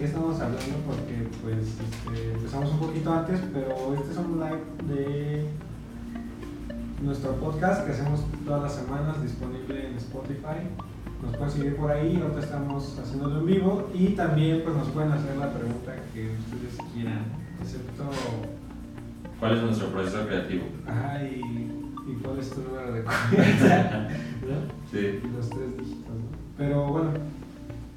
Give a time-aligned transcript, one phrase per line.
[0.00, 4.62] qué estamos hablando porque pues este, empezamos un poquito antes, pero este es un live
[4.88, 5.46] de
[7.02, 10.64] nuestro podcast que hacemos todas las semanas disponible en Spotify.
[11.22, 15.12] Nos pueden seguir por ahí, ahorita estamos haciéndolo en vivo y también pues nos pueden
[15.12, 17.26] hacer la pregunta que ustedes quieran,
[17.60, 18.04] excepto,
[19.38, 20.64] ¿Cuál es nuestro proceso creativo?
[20.86, 21.42] ajá, y,
[22.08, 24.08] y cuál es tu número de cuenta,
[24.48, 24.90] ¿no?
[24.90, 25.20] Sí.
[25.22, 26.38] y los tres dígitos, ¿no?
[26.56, 27.10] Pero bueno,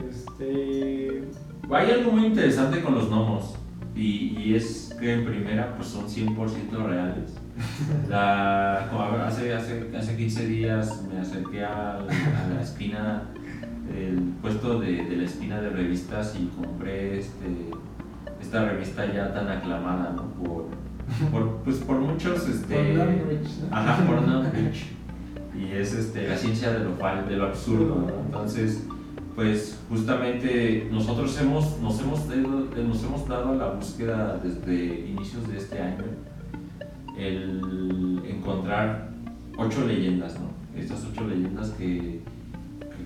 [0.10, 1.24] este.
[1.72, 3.56] Hay algo muy interesante con los gnomos
[3.96, 7.34] y, y es que en primera pues son 100% reales.
[8.10, 8.80] La,
[9.28, 13.24] hace, hace, hace 15 días me acerqué a, la- a la esquina,
[13.96, 17.70] el puesto de, de la esquina de revistas y compré este,
[18.42, 20.24] esta revista ya tan aclamada ¿no?
[20.44, 20.66] por,
[21.32, 22.48] por, pues, por muchos...
[22.50, 22.76] Este.
[23.72, 24.86] Ajá, por Lambridge.
[25.56, 26.96] Y es este, la ciencia de lo,
[27.30, 28.26] de lo absurdo, ¿no?
[28.26, 28.84] Entonces,
[29.36, 35.48] pues justamente nosotros hemos, nos, hemos dado, nos hemos dado a la búsqueda desde inicios
[35.48, 36.04] de este año
[37.18, 39.10] el encontrar
[39.58, 40.50] ocho leyendas, ¿no?
[40.80, 42.22] Estas ocho leyendas que,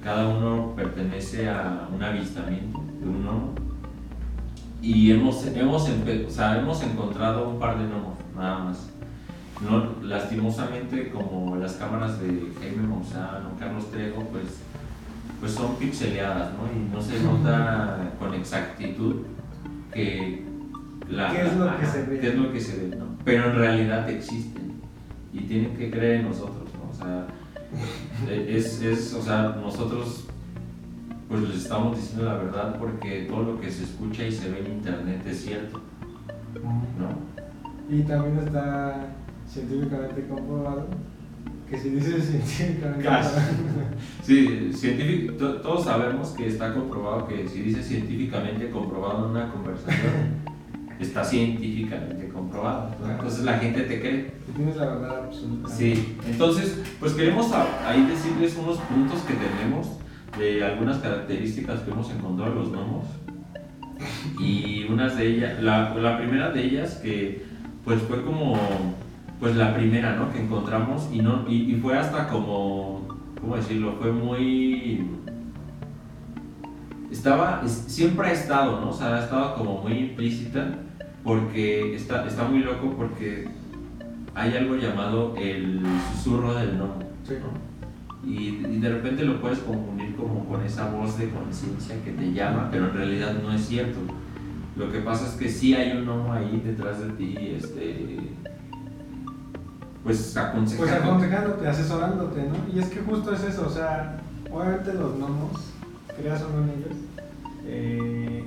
[0.03, 3.53] cada uno pertenece a un avistamiento de un gnomo.
[4.81, 8.89] Y hemos, hemos, o sea, hemos encontrado un par de gnomos, nada más.
[9.59, 14.61] No, lastimosamente, como las cámaras de Jaime Maussan o Carlos Trejo, pues,
[15.39, 16.67] pues son pixeleadas, ¿no?
[16.71, 19.17] Y no se nota con exactitud
[19.93, 20.43] que
[21.09, 22.19] la, ¿Qué es lo que se ve?
[22.19, 23.05] qué es lo que se ve, ¿no?
[23.23, 24.81] Pero en realidad existen
[25.33, 26.89] y tienen que creer en nosotros, ¿no?
[26.89, 27.27] O sea,
[28.47, 30.25] es, es, o sea, nosotros
[31.29, 34.59] pues les estamos diciendo la verdad porque todo lo que se escucha y se ve
[34.59, 35.81] en internet es cierto,
[36.63, 37.95] ¿no?
[37.95, 39.07] Y también está
[39.45, 40.87] científicamente comprobado
[41.69, 43.09] que si dices científicamente
[44.23, 49.49] Sí, científico, to- todos sabemos que está comprobado que si dice científicamente comprobado en una
[49.51, 50.11] conversación,
[50.99, 52.95] está científicamente comprobado.
[53.01, 53.11] ¿no?
[53.11, 54.31] Entonces la gente te cree.
[54.55, 55.69] tienes la verdad absoluta.
[55.69, 59.87] Sí, entonces pues queremos ahí decirles unos puntos que tenemos
[60.37, 63.05] de algunas características que hemos encontrado en los gnomos.
[64.39, 67.43] Y unas de ellas, la, la primera de ellas que
[67.83, 68.55] pues fue como
[69.39, 70.31] pues la primera ¿no?
[70.31, 73.07] que encontramos y, no, y, y fue hasta como,
[73.39, 73.95] ¿cómo decirlo?
[74.01, 75.05] Fue muy...
[77.11, 78.89] Estaba, es- siempre ha estado, ¿no?
[78.89, 80.75] O sea, ha estado como muy implícita
[81.23, 83.47] porque está, está muy loco porque
[84.35, 85.81] hay algo llamado el
[86.13, 86.99] susurro del gnomo.
[87.23, 87.33] Sí.
[88.25, 92.33] Y, y de repente lo puedes confundir como con esa voz de conciencia que te
[92.33, 93.99] llama, pero en realidad no es cierto.
[94.75, 98.17] Lo que pasa es que sí hay un gnomo ahí detrás de ti, este,
[100.07, 101.03] pues Pues aconsejando.
[101.11, 102.55] aconsejándote, asesorándote, ¿no?
[102.73, 104.19] Y es que justo es eso, o sea,
[104.51, 105.73] obviamente los gnomos,
[106.17, 106.97] creas o no en ellos,
[107.65, 108.45] eh,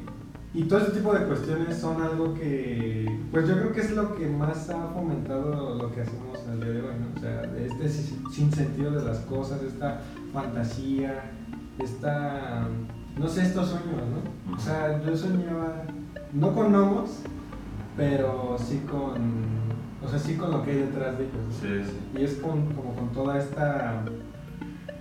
[0.53, 4.16] y todo este tipo de cuestiones son algo que, pues yo creo que es lo
[4.16, 7.16] que más ha fomentado lo que hacemos al día de hoy, ¿no?
[7.16, 10.00] O sea, este sin- sinsentido de las cosas, esta
[10.32, 11.31] fantasía,
[11.78, 12.66] esta,
[13.16, 14.56] no sé, estos sueños, ¿no?
[14.56, 15.82] O sea, yo soñaba,
[16.32, 17.10] no con gnomos,
[17.97, 19.70] pero sí con,
[20.05, 21.34] o sea, sí con lo que hay detrás de ellos.
[21.61, 22.19] Sí, sí.
[22.21, 24.03] Y es con, como con toda esta.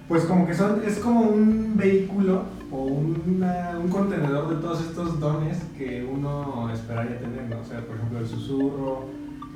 [0.07, 0.81] Pues como que son.
[0.85, 7.19] Es como un vehículo o una- un contenedor de todos estos dones que uno esperaría
[7.19, 7.59] tener, ¿no?
[7.59, 9.05] O sea, por ejemplo, el susurro,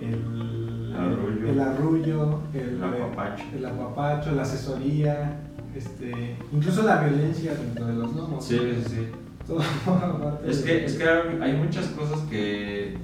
[0.01, 1.49] el Arrullo.
[1.49, 3.43] el, arrullo, el, El apapacho.
[3.55, 5.39] el apapacho, la asesoría,
[5.75, 8.45] este, incluso la violencia dentro de los gnomos.
[8.45, 9.07] Sí, sí, sí.
[9.47, 9.59] Todo
[10.47, 11.03] Es que, es que
[11.41, 12.95] hay muchas cosas que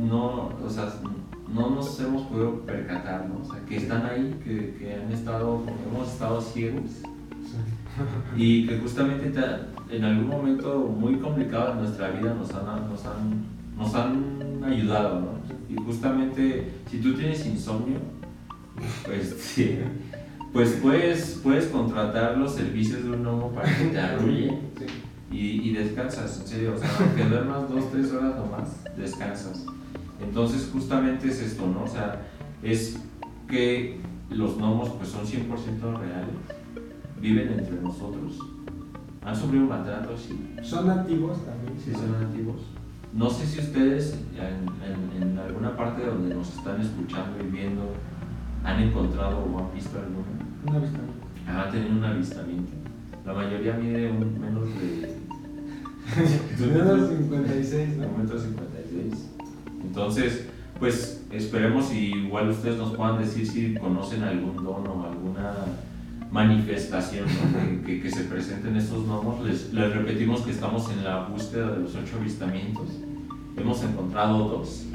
[0.00, 0.88] no, o sea,
[1.54, 3.40] no nos hemos podido percatar, ¿no?
[3.42, 6.90] O sea, que están ahí, que, que han estado, hemos estado ciegos
[8.36, 13.04] y que justamente te- en algún momento muy complicado de nuestra vida nos han, nos
[13.04, 13.44] han,
[13.76, 15.32] nos han ayudado, ¿no?
[15.68, 17.98] Y justamente si tú tienes insomnio,
[19.04, 19.78] pues sí,
[20.52, 24.58] pues puedes, puedes contratar los servicios de un gnomo para que te arrulle
[25.30, 29.64] y, y descansas, en serio, o sea, aunque duermas dos, tres horas nomás, descansas.
[30.20, 31.84] Entonces justamente es esto, ¿no?
[31.84, 32.26] O sea,
[32.62, 32.98] es
[33.48, 34.00] que
[34.30, 36.34] los gnomos pues son 100% reales,
[37.20, 38.38] viven entre nosotros,
[39.24, 41.78] han sufrido maltrato, sí, Son nativos también.
[41.78, 42.62] sí son nativos.
[43.12, 47.82] No sé si ustedes en, en- en alguna parte donde nos están escuchando y viendo
[48.64, 50.24] han encontrado o han visto alguno.
[50.66, 50.98] Una vista.
[51.46, 52.72] Han tenido un avistamiento.
[53.26, 55.20] La mayoría mide un menos de
[56.66, 58.06] Menos 56, ¿no?
[58.08, 59.28] un metro 56.
[59.84, 60.46] Entonces,
[60.78, 65.54] pues esperemos y igual ustedes nos puedan decir si conocen algún don o alguna
[66.30, 67.86] manifestación ¿no?
[67.86, 69.44] que, que, se presenten estos gnomos.
[69.44, 72.88] Les, les repetimos que estamos en la búsqueda de los ocho avistamientos.
[73.56, 74.86] Hemos encontrado dos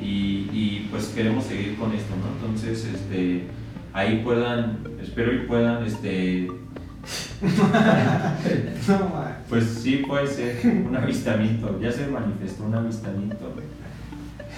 [0.00, 2.46] y, y, pues queremos seguir con esto, ¿no?
[2.46, 3.48] Entonces, este,
[3.92, 6.48] ahí puedan, espero y puedan, este...
[9.48, 13.54] pues sí puede ser un avistamiento, ya se manifestó un avistamiento.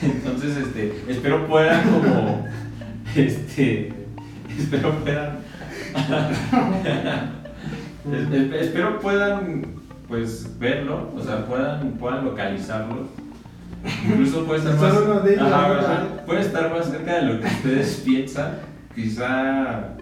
[0.02, 2.46] Entonces, este, espero puedan como,
[3.14, 3.92] este,
[4.58, 5.38] espero puedan,
[8.54, 9.62] espero puedan,
[10.08, 13.08] pues, verlo, o sea, puedan, puedan localizarlo
[13.84, 18.58] Incluso puede estar, más, puede estar más cerca de lo que ustedes piensan.
[18.94, 19.94] Quizá.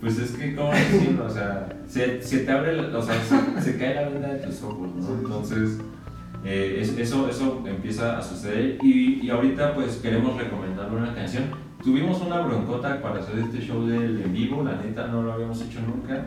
[0.00, 1.26] Pues es que, ¿cómo decirlo?
[1.26, 3.14] O sea, se, se te abre, o sea,
[3.60, 5.08] se, cae la venda de tus ojos, ¿no?
[5.14, 5.78] Entonces,
[6.44, 8.78] eh, eso, eso empieza a suceder.
[8.82, 11.44] Y, y ahorita, pues, queremos recomendarle una canción.
[11.82, 15.60] Tuvimos una broncota para hacer este show del en vivo, la neta, no lo habíamos
[15.60, 16.24] hecho nunca.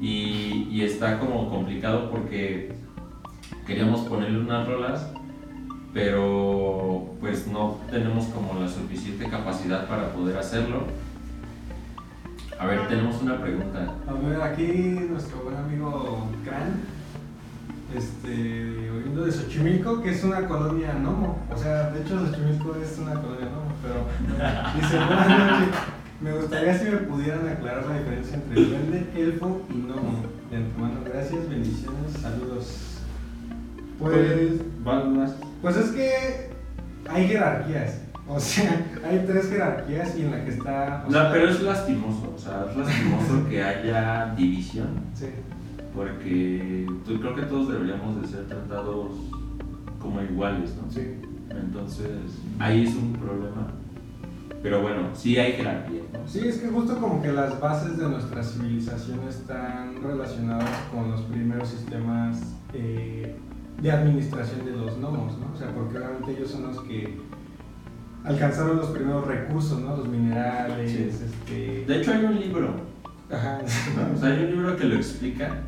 [0.00, 2.74] Y, y está como complicado porque
[3.66, 5.10] queríamos ponerle unas rolas,
[5.94, 10.84] pero pues no tenemos como la suficiente capacidad para poder hacerlo.
[12.58, 13.94] A ver, tenemos una pregunta.
[14.06, 14.66] A ver, aquí
[15.08, 16.82] nuestro buen amigo Kran,
[17.96, 21.38] este, oyendo de Xochimilco, que es una colonia Nomo.
[21.52, 24.06] O sea, de hecho Xochimilco es una colonia Nomo, pero
[24.76, 24.98] dice,
[26.20, 30.22] me gustaría si me pudieran aclarar la diferencia entre el duende, elfo y Nomo.
[30.50, 33.00] De antemano, gracias, bendiciones, saludos.
[33.98, 34.60] Pues,
[35.62, 36.50] pues es que
[37.08, 38.00] hay jerarquías.
[38.26, 41.04] O sea, hay tres jerarquías y en la que está.
[41.08, 44.88] no, pero es lastimoso, o sea, es lastimoso que haya división.
[45.14, 45.26] Sí.
[45.94, 49.12] Porque creo que todos deberíamos de ser tratados
[50.00, 50.90] como iguales, ¿no?
[50.90, 51.20] Sí.
[51.50, 53.68] Entonces, ahí es un problema.
[54.62, 56.02] Pero bueno, sí hay jerarquía.
[56.12, 56.26] ¿no?
[56.26, 61.20] Sí, es que justo como que las bases de nuestra civilización están relacionadas con los
[61.22, 63.36] primeros sistemas eh,
[63.80, 65.52] de administración de los gnomos, ¿no?
[65.54, 67.18] O sea, porque realmente ellos son los que
[68.24, 69.96] alcanzaron los primeros recursos, ¿no?
[69.96, 71.84] Los minerales, este...
[71.86, 72.74] De hecho hay un libro.
[73.30, 73.60] Ajá.
[74.14, 75.62] O sea, hay un libro que lo explica.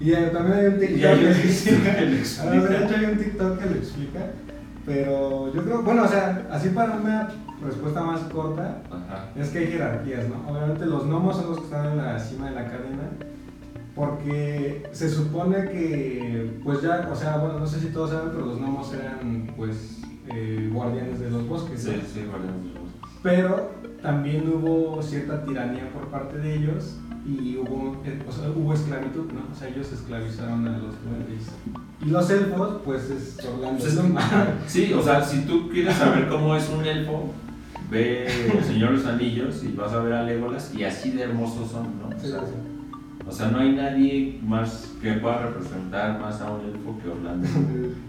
[0.00, 1.94] Y también hay un TikTok que, lo explica.
[2.50, 4.20] De hecho hay un TikTok que lo explica.
[4.86, 7.28] Pero yo creo, bueno, o sea, así para una
[7.62, 8.82] respuesta más corta,
[9.34, 10.50] es que hay jerarquías, ¿no?
[10.50, 13.10] Obviamente los gnomos son los que están en la cima de la cadena
[13.94, 18.46] porque se supone que, pues ya, o sea, bueno, no sé si todos saben, pero
[18.46, 20.02] los gnomos eran, pues,
[20.34, 21.82] eh, guardianes de los bosques.
[21.82, 23.20] Sí, sí, guardianes de los bosques.
[23.22, 23.70] Pero
[24.02, 27.96] también hubo cierta tiranía por parte de ellos y hubo,
[28.28, 29.40] o sea, hubo esclavitud, ¿no?
[29.50, 31.48] O sea, ellos esclavizaron a los duendes.
[32.04, 33.82] Y los elfos, pues, es Orlando.
[33.82, 33.98] Pues
[34.66, 37.32] sí, o sea, si tú quieres saber cómo es un elfo,
[37.90, 38.26] ve
[38.58, 41.70] El Señor de los Anillos y vas a ver a Legolas y así de hermosos
[41.70, 42.10] son, ¿no?
[42.20, 42.34] Sí, sí.
[43.26, 47.48] O sea, no hay nadie más que pueda representar más a un elfo que Orlando.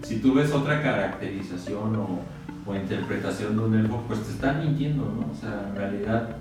[0.02, 2.20] si tú ves otra caracterización o,
[2.66, 5.32] o, interpretación de un elfo, pues te están mintiendo, ¿no?
[5.32, 6.36] O sea, en realidad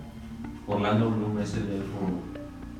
[0.68, 2.35] Orlando Bloom es el elfo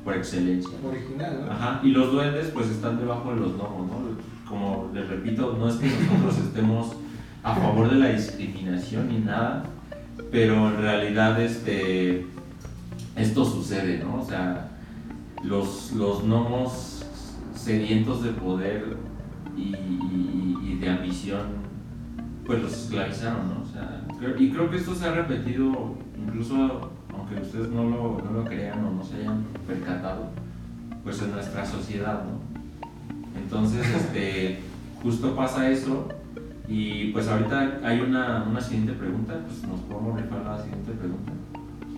[0.06, 0.70] por excelencia.
[0.88, 1.52] Original, ¿no?
[1.52, 4.48] Ajá, y los duendes pues están debajo de los gnomos, ¿no?
[4.48, 6.92] Como les repito, no es que nosotros estemos
[7.42, 9.64] a favor de la discriminación ni nada,
[10.30, 12.24] pero en realidad este,
[13.16, 14.22] esto sucede, ¿no?
[14.22, 14.68] O sea,
[15.42, 17.04] los, los gnomos
[17.56, 18.96] sedientos de poder
[19.56, 21.46] y, de ambición,
[22.44, 23.62] pues los esclavizaron, ¿no?
[23.62, 24.06] O sea,
[24.38, 28.84] y creo que esto se ha repetido, incluso aunque ustedes no lo, no lo crean
[28.84, 30.28] o no se hayan percatado,
[31.02, 33.40] pues en nuestra sociedad, ¿no?
[33.40, 34.60] Entonces, este,
[35.02, 36.08] justo pasa eso
[36.68, 41.32] y pues ahorita hay una, una siguiente pregunta, pues nos podemos rifar la siguiente pregunta.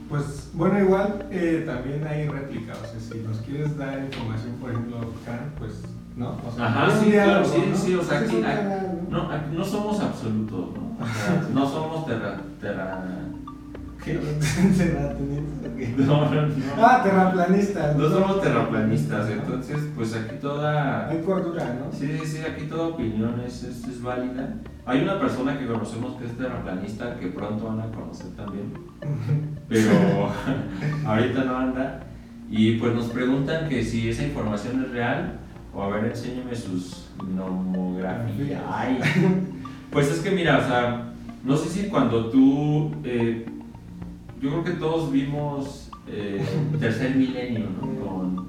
[0.08, 4.70] Pues bueno, igual eh, también hay réplica, o sea, si nos quieres dar información, por
[4.70, 5.82] ejemplo, Khan, pues,
[6.16, 6.30] ¿no?
[6.46, 8.42] O sea, Ajá, sí, claro, sí, sí, o sea, aquí,
[9.10, 10.96] no, no somos absolutos, ¿no?
[10.98, 13.04] O sea, no somos terra, terra
[14.04, 14.18] ¿Qué?
[15.96, 16.54] no, no, no.
[16.76, 17.96] Ah, terraplanistas.
[17.96, 21.08] No, somos terraplanistas, entonces, pues aquí toda.
[21.08, 21.92] Hay cordura, ¿no?
[21.96, 24.54] Sí, sí, sí, aquí toda opinión es, es, es válida.
[24.86, 28.72] Hay una persona que conocemos que es terraplanista que pronto van a conocer también,
[29.68, 29.90] pero
[31.06, 32.00] ahorita no anda.
[32.50, 35.38] Y pues nos preguntan que si esa información es real,
[35.74, 38.62] o a ver, enséñeme sus nomografías.
[38.66, 38.98] Ay,
[39.90, 41.12] pues es que mira, o sea,
[41.44, 42.92] no sé si cuando tú.
[43.04, 43.44] Eh,
[44.40, 46.44] yo creo que todos vimos eh,
[46.78, 48.06] Tercer Milenio, ¿no?
[48.06, 48.48] Con,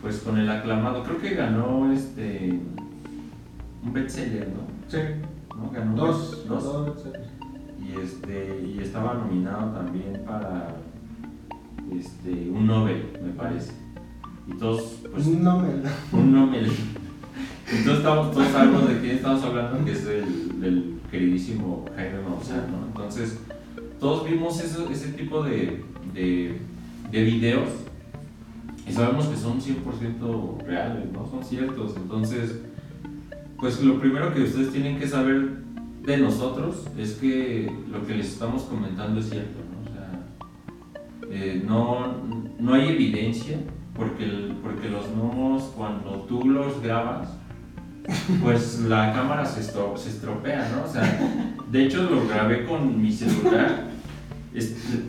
[0.00, 2.60] pues con el aclamado, creo que ganó este
[3.84, 4.64] un bestseller, ¿no?
[4.88, 4.98] Sí.
[5.56, 5.70] ¿no?
[5.70, 6.64] Ganó Dos, dos.
[6.64, 7.04] dos.
[7.80, 10.74] Y, este, y estaba nominado también para
[11.92, 13.72] este, un Nobel, me parece.
[14.46, 15.90] Y todos, pues, no me la...
[16.12, 16.70] un Nobel.
[17.66, 22.70] Entonces estamos, todos sabemos de quién estamos hablando, que es el, del queridísimo Jaime Maussan,
[22.70, 22.86] ¿no?
[22.86, 23.40] Entonces,
[24.04, 25.82] todos vimos ese tipo de,
[26.12, 26.58] de,
[27.10, 27.70] de videos
[28.86, 31.26] y sabemos que son 100% reales, ¿no?
[31.26, 31.96] Son ciertos.
[31.96, 32.60] Entonces,
[33.56, 35.52] pues lo primero que ustedes tienen que saber
[36.02, 39.90] de nosotros es que lo que les estamos comentando es cierto, ¿no?
[39.90, 42.14] O sea, eh, no,
[42.60, 43.56] no hay evidencia
[43.96, 47.30] porque, porque los gnomos cuando tú los grabas,
[48.42, 50.84] pues la cámara se, se estropea, ¿no?
[50.84, 53.93] O sea, de hecho lo grabé con mi celular.
[54.54, 55.00] Este,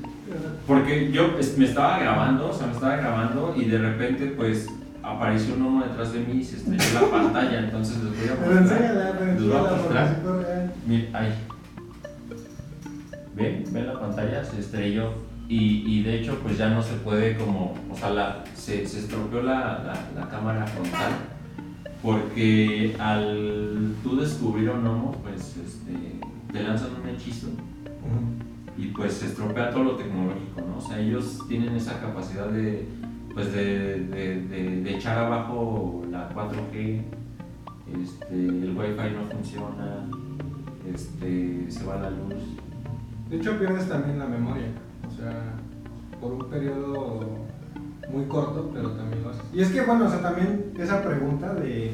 [0.68, 4.68] porque yo me estaba grabando, o sea, me estaba grabando y de repente pues
[5.04, 8.36] apareció un gnomo detrás de mí y se estrelló la pantalla, entonces les voy a
[8.40, 8.82] Pero mostrar.
[8.82, 10.22] enséñala, pero Les voy a mostrar.
[10.88, 11.34] Mira, ahí.
[13.36, 13.64] ¿Ven?
[13.72, 14.44] ¿Ven la pantalla?
[14.44, 15.12] Se estrelló.
[15.48, 17.76] Y, y de hecho, pues ya no se puede como.
[17.92, 21.12] O sea, la, se, se estropeó la, la, la cámara frontal.
[22.02, 26.20] Porque al tú descubrir un gnomo, pues este,
[26.52, 27.48] te lanzan un hechizo
[28.78, 30.78] y pues se estropea todo lo tecnológico, ¿no?
[30.78, 32.86] O sea, ellos tienen esa capacidad de,
[33.34, 37.02] pues de, de, de- de echar abajo la 4G,
[38.04, 40.08] este, el Wi-Fi no funciona,
[40.94, 42.34] este, se va la luz.
[43.30, 44.68] De hecho, pierdes también la memoria.
[45.08, 45.54] O sea,
[46.20, 47.28] por un periodo
[48.12, 49.44] muy corto, pero también lo haces.
[49.54, 51.94] Y es que, bueno, o sea, también esa pregunta de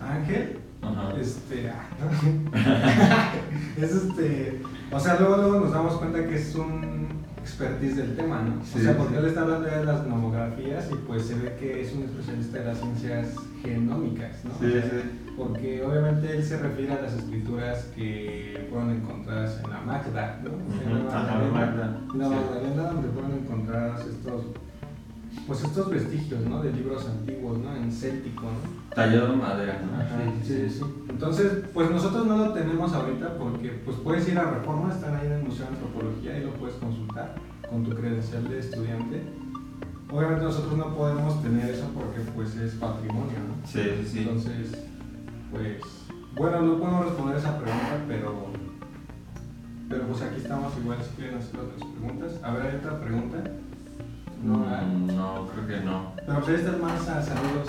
[0.00, 1.12] Ángel, Ajá.
[1.20, 1.70] este.
[1.70, 3.32] ah,
[3.76, 4.62] es este.
[4.92, 7.08] O sea, luego, luego nos damos cuenta que es un
[7.38, 8.64] expertise del tema, ¿no?
[8.64, 9.18] Sí, o sea, porque sí.
[9.20, 12.64] él está hablando de las nomografías y pues se ve que es un especialista de
[12.66, 14.52] las ciencias genómicas, ¿no?
[14.54, 15.02] O sea,
[15.36, 20.50] porque obviamente él se refiere a las escrituras que fueron encontradas en la Magda, ¿no?
[20.50, 22.34] O sea, en la Magdalena, Magda, en la sí.
[22.34, 24.44] Magdalena donde fueron encontradas estos,
[25.46, 26.62] pues estos vestigios, ¿no?
[26.62, 27.74] De libros antiguos, ¿no?
[27.74, 28.94] En céltico, ¿no?
[28.94, 30.00] Tallado en madera, ¿no?
[30.00, 30.80] Ajá, sí, sí.
[31.08, 35.26] Entonces, pues nosotros no lo tenemos ahorita porque pues puedes ir a Reforma, están ahí
[35.26, 37.34] en el Museo de Antropología y lo puedes consultar
[37.68, 39.22] con tu credencial de estudiante.
[40.10, 43.66] Obviamente nosotros no podemos tener eso porque pues es patrimonio, ¿no?
[43.66, 44.18] Sí, sí, sí.
[44.20, 44.72] Entonces,
[45.50, 45.80] pues,
[46.36, 48.46] bueno, no podemos responder esa pregunta, pero,
[49.88, 52.32] pero pues aquí estamos igual si quieren hacer otras preguntas.
[52.42, 53.42] A ver, hay otra pregunta.
[54.42, 54.56] No.
[54.58, 56.12] Mm, no, creo que no.
[56.16, 57.68] Pero pues ahí está el Mansa, saludos.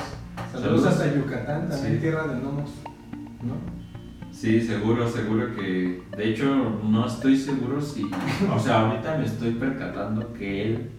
[0.52, 0.86] Saludos, Saludos.
[0.88, 2.00] hasta Yucatán, también Sí.
[2.02, 2.70] tierra de gnomos,
[3.44, 3.84] ¿no?
[4.32, 6.02] Sí, seguro, seguro que.
[6.18, 8.10] De hecho, no estoy seguro si.
[8.54, 10.90] O sea, ahorita me estoy percatando que él.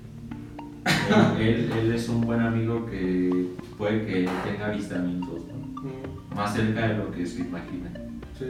[1.39, 5.83] Él, él, él es un buen amigo que puede que tenga avistamientos, ¿no?
[5.83, 7.91] Mm, Más cerca de lo que se imagina.
[8.39, 8.45] sí.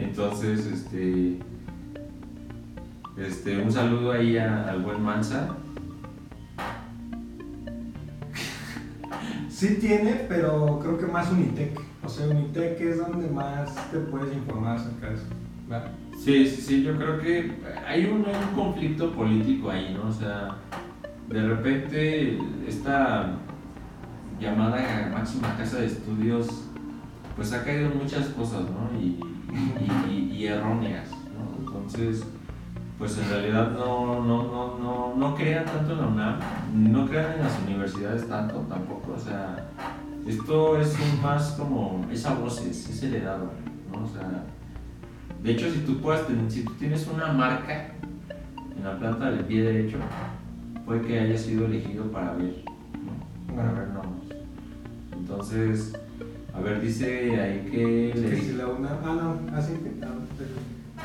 [0.00, 1.38] Entonces, este.
[3.16, 5.54] Este, un saludo ahí a- al buen Mansa.
[9.54, 11.80] Sí tiene, pero creo que más Unitec.
[12.04, 15.26] O sea, Unitec es donde más te puedes informar acerca de eso.
[16.18, 17.52] Sí, sí, sí, yo creo que
[17.86, 20.08] hay un, conflicto político ahí, ¿no?
[20.08, 20.56] O sea,
[21.28, 23.36] de repente esta
[24.40, 26.48] llamada máxima casa de estudios,
[27.36, 28.90] pues ha caído muchas cosas, ¿no?
[29.00, 31.64] Y erróneas, ¿no?
[31.64, 32.26] Entonces,
[32.98, 36.38] pues en realidad no, no, no, no, no crean tanto en la UNAM,
[36.74, 39.68] no crean en las universidades tanto tampoco, o sea,
[40.26, 43.50] esto es más como, es a voces, es heredado,
[43.92, 44.04] ¿no?
[44.04, 44.44] O sea,
[45.42, 47.90] de hecho, si tú, puedes si tú tienes una marca
[48.76, 49.98] en la planta del pie derecho,
[50.86, 52.64] puede que haya sido elegido para ver,
[53.04, 53.54] ¿no?
[53.54, 54.24] Para ver gnomos.
[55.12, 55.92] Entonces,
[56.54, 58.98] a ver, dice ahí que, Es que si la UNAM.
[59.04, 59.90] Ah, no, así que.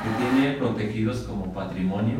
[0.02, 2.16] Que tiene protegidos como patrimonio.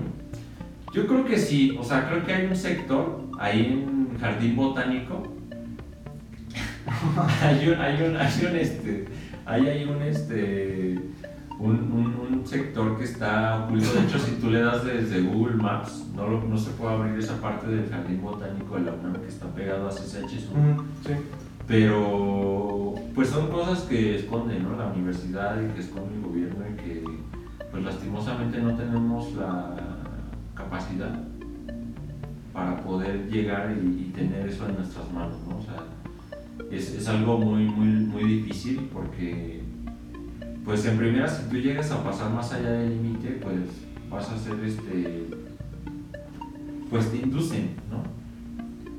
[0.93, 5.23] Yo creo que sí, o sea, creo que hay un sector ahí en Jardín Botánico.
[7.43, 9.05] hay un, hay un, hay un, este,
[9.47, 10.99] ahí hay un, este,
[11.59, 13.93] un, un- un sector que está oculto.
[13.93, 17.19] De hecho, si tú le das desde Google Maps, no, lo- no se puede abrir
[17.19, 21.13] esa parte del Jardín Botánico de la UNAM que está pegado a CCH Mm, sí.
[21.67, 24.77] pero pues son cosas que esconde ¿no?
[24.77, 27.05] la universidad y que esconde el gobierno y que
[27.71, 29.77] pues lastimosamente no tenemos la
[30.55, 31.19] capacidad
[32.53, 35.59] para poder llegar y, y tener eso en nuestras manos, ¿no?
[35.59, 35.85] O sea,
[36.71, 39.63] es, es algo muy, muy, muy difícil porque
[40.65, 43.61] pues en primera si tú llegas a pasar más allá del límite pues
[44.11, 45.29] vas a ser este
[46.91, 48.11] pues te inducen, ¿no?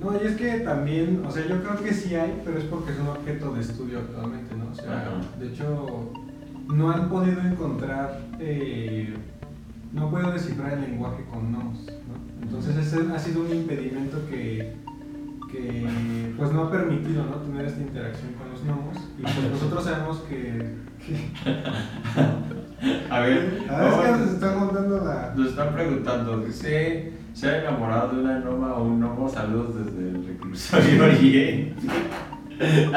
[0.01, 2.91] No, y es que también, o sea, yo creo que sí hay, pero es porque
[2.91, 4.71] es un objeto de estudio actualmente, ¿no?
[4.71, 5.11] O sea, Ajá.
[5.39, 6.11] de hecho,
[6.71, 9.13] no han podido encontrar, eh,
[9.93, 11.85] no puedo descifrar el lenguaje con gnomos.
[11.85, 12.43] ¿no?
[12.43, 14.73] Entonces ese ha sido un impedimento que,
[15.51, 17.35] que pues no ha permitido ¿no?
[17.37, 18.97] tener esta interacción con los gnomos.
[19.19, 20.75] Y pues nosotros sabemos que...
[23.09, 25.33] A ver, A ver, es que nos están contando la...
[25.35, 29.29] Nos están preguntando, ¿se, ¿se ha enamorado de una gnoma o un gnomo?
[29.29, 31.75] Saludos desde el reclusorio Oriente.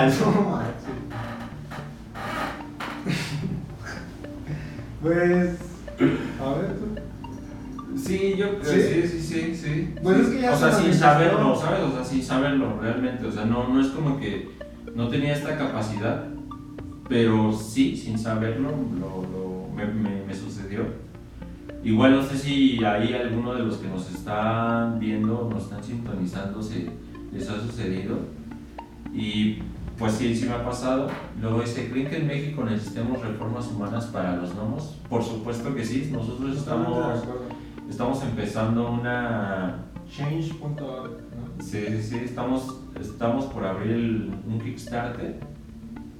[0.00, 0.69] No
[5.02, 5.56] Pues,
[6.40, 7.96] a ver tú.
[7.98, 8.80] Sí, yo ¿Sí?
[8.80, 9.54] sí, sí, sí, sí.
[9.54, 9.94] Sí.
[10.08, 11.80] es que ya o sea, se sin saberlo, ¿sabes?
[11.80, 13.26] O sea, sin saberlo realmente.
[13.26, 14.50] O sea, no, no es como que
[14.94, 16.26] no tenía esta capacidad,
[17.08, 20.82] pero sí, sin saberlo, lo, lo- me, me- me sucedió.
[21.82, 26.62] Igual no sé si ahí alguno de los que nos están viendo, nos están sintonizando,
[26.62, 26.90] se,
[27.32, 28.18] les ha sucedido.
[29.14, 29.58] Y
[30.00, 31.08] pues sí, sí me ha pasado.
[31.40, 34.98] Luego dice, ¿creen que en México necesitemos reformas humanas para los gnomos?
[35.08, 37.22] Por supuesto que sí, nosotros de estamos,
[37.88, 39.84] estamos empezando una...
[40.10, 41.62] Change.org, ¿no?
[41.62, 45.38] Sí, sí, sí, estamos, estamos por abrir el- un Kickstarter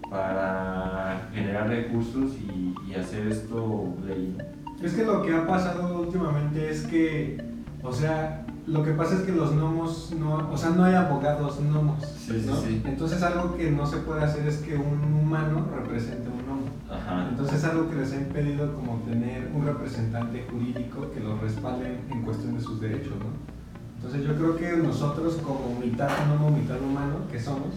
[0.08, 3.56] para generar recursos y, y hacer esto.
[3.56, 4.84] ¿no?
[4.84, 7.40] Es que lo que ha pasado últimamente es que,
[7.82, 11.58] o sea, lo que pasa es que los gnomos no, o sea, no hay abogados
[11.60, 12.56] gnomos, Sí, ¿no?
[12.56, 12.82] sí.
[12.84, 16.62] Entonces algo que no se puede hacer es que un humano represente a un gnomo.
[16.90, 17.28] Ajá.
[17.30, 22.22] Entonces algo que les ha impedido como tener un representante jurídico que los respalde en
[22.22, 23.60] cuestión de sus derechos, ¿no?
[23.96, 27.68] Entonces yo creo que nosotros como mitad gnomo, mitad humano que somos,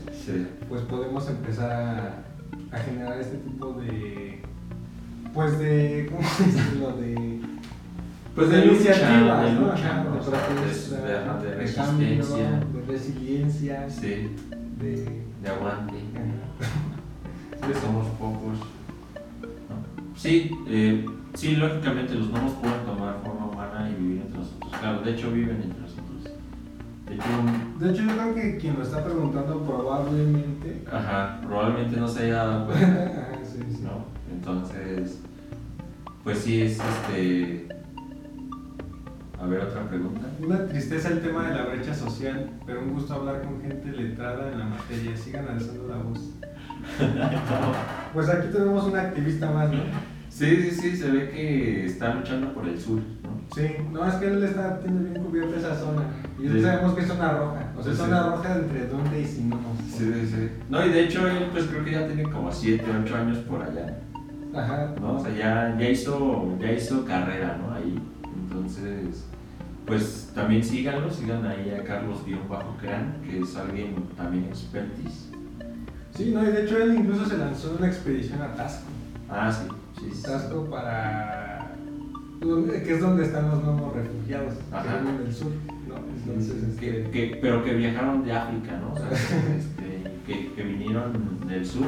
[0.70, 1.72] pues podemos empezar
[2.72, 4.42] a, a generar este tipo de
[5.34, 6.94] pues de ¿cómo decirlo?
[6.98, 7.42] de
[8.36, 9.62] Pues de de lucha, iniciativas, de ¿no?
[9.68, 10.14] lucha, ¿no?
[11.44, 11.86] de resistencia.
[11.86, 14.32] cambio, de resiliencia, Sí,
[14.80, 15.96] de de aguante.
[16.16, 17.68] Ajá.
[17.68, 18.58] que somos pocos.
[18.60, 20.16] ¿no?
[20.16, 24.72] Sí, eh, sí, lógicamente los gnomos pueden tomar forma humana y vivir entre nosotros.
[24.80, 26.24] Claro, de hecho viven entre nosotros.
[27.08, 27.26] De hecho,
[27.80, 32.36] De hecho yo creo que quien lo está preguntando probablemente ajá, probablemente no se haya
[32.46, 33.04] dado cuenta.
[33.04, 33.84] Ajá, sí, sí.
[33.84, 34.06] ¿no?
[34.34, 35.20] Entonces,
[36.24, 37.68] pues sí, es este.
[39.44, 40.22] A ver, otra pregunta.
[40.42, 44.50] Una tristeza el tema de la brecha social, pero un gusto hablar con gente letrada
[44.52, 45.18] en la materia.
[45.18, 46.20] Sigan alzando la voz.
[48.14, 49.80] Pues aquí tenemos una activista más, ¿no?
[50.30, 53.42] Sí, sí, sí, se ve que está luchando por el sur, ¿no?
[53.56, 56.04] Sí, no, es que él está, tiene bien cubierta esa zona.
[56.40, 56.62] Y Sí.
[56.62, 57.72] sabemos que es zona roja.
[57.78, 58.30] O sea, Sí, zona sí.
[58.30, 59.58] roja entre dónde y si no.
[59.90, 60.50] Sí, sí, sí.
[60.70, 63.62] No, y de hecho él pues creo que ya tiene como 7, 8 años por
[63.64, 63.98] allá,
[64.56, 64.94] Ajá.
[65.02, 65.16] ¿no?
[65.16, 67.74] O sea, ya, ya, hizo, ya hizo carrera, ¿no?
[67.74, 68.00] Ahí.
[68.44, 69.26] Entonces,
[69.86, 75.30] pues también síganlo, sigan ahí a Carlos-Cran, que es alguien también expertis.
[76.16, 78.86] Sí, no, y de hecho él incluso se lanzó una expedición a Tasco.
[79.30, 79.68] Ah, sí,
[80.00, 80.16] sí, sí.
[80.18, 80.24] sí.
[80.24, 81.72] Tasco para.
[82.40, 84.84] que es donde están los gnomos refugiados, Ajá.
[84.98, 85.52] que vienen del sur,
[85.88, 85.96] ¿no?
[86.18, 88.94] Entonces, que, este, que- pero que viajaron de África, ¿no?
[88.94, 89.10] O sea,
[89.58, 91.88] este, que, que vinieron del sur,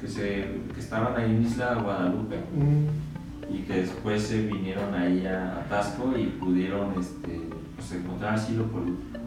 [0.00, 3.09] que, se, que estaban ahí en Isla Guadalupe mm,
[3.52, 7.40] y que después se vinieron ahí a, a Tasco y pudieron este,
[7.76, 9.18] pues, encontrar asilo político,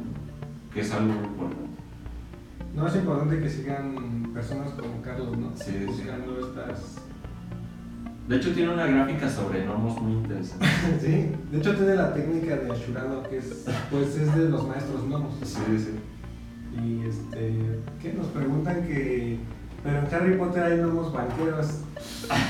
[0.74, 1.64] que es algo muy importante.
[2.76, 5.52] No es importante que sigan personas como Carlos, ¿no?
[5.56, 5.86] Sí, sí.
[5.86, 6.96] Buscando estas.
[8.28, 10.66] De hecho, tiene una gráfica sobre gnomos muy interesante.
[11.02, 15.06] sí, de hecho tiene la técnica de Ashurado que es, pues, es de los maestros
[15.08, 15.34] gnomos.
[15.44, 16.80] Sí, sí.
[16.82, 18.14] Y este, ¿qué?
[18.14, 19.40] Nos preguntan que.
[19.84, 21.82] Pero en Harry Potter hay gnomos banqueros.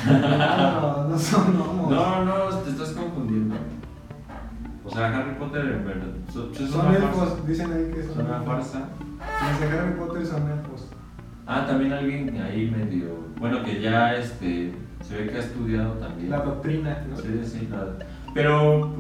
[0.08, 1.90] No, no son gnomos.
[1.92, 3.56] No, no, te estás confundiendo.
[4.86, 6.52] O sea, Harry Potter en verdad son
[6.88, 7.48] una elfos, farsa.
[7.48, 8.80] dicen ahí que Es son una farsa.
[9.60, 10.88] De Harry Potter son elfos.
[11.48, 13.16] Ah, también alguien ahí medio.
[13.40, 16.30] Bueno, que ya este, se ve que ha estudiado también.
[16.30, 17.18] La doctrina, ¿no?
[17.18, 17.98] Sí, sí, la-
[18.34, 18.94] Pero,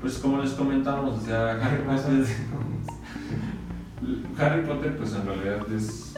[0.00, 2.26] pues como les comentamos, o sea, Harry Potter.
[4.38, 6.14] Harry Potter, pues en realidad es.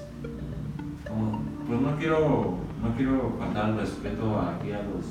[1.09, 5.05] como- pues no quiero, no quiero faltar el respeto aquí a los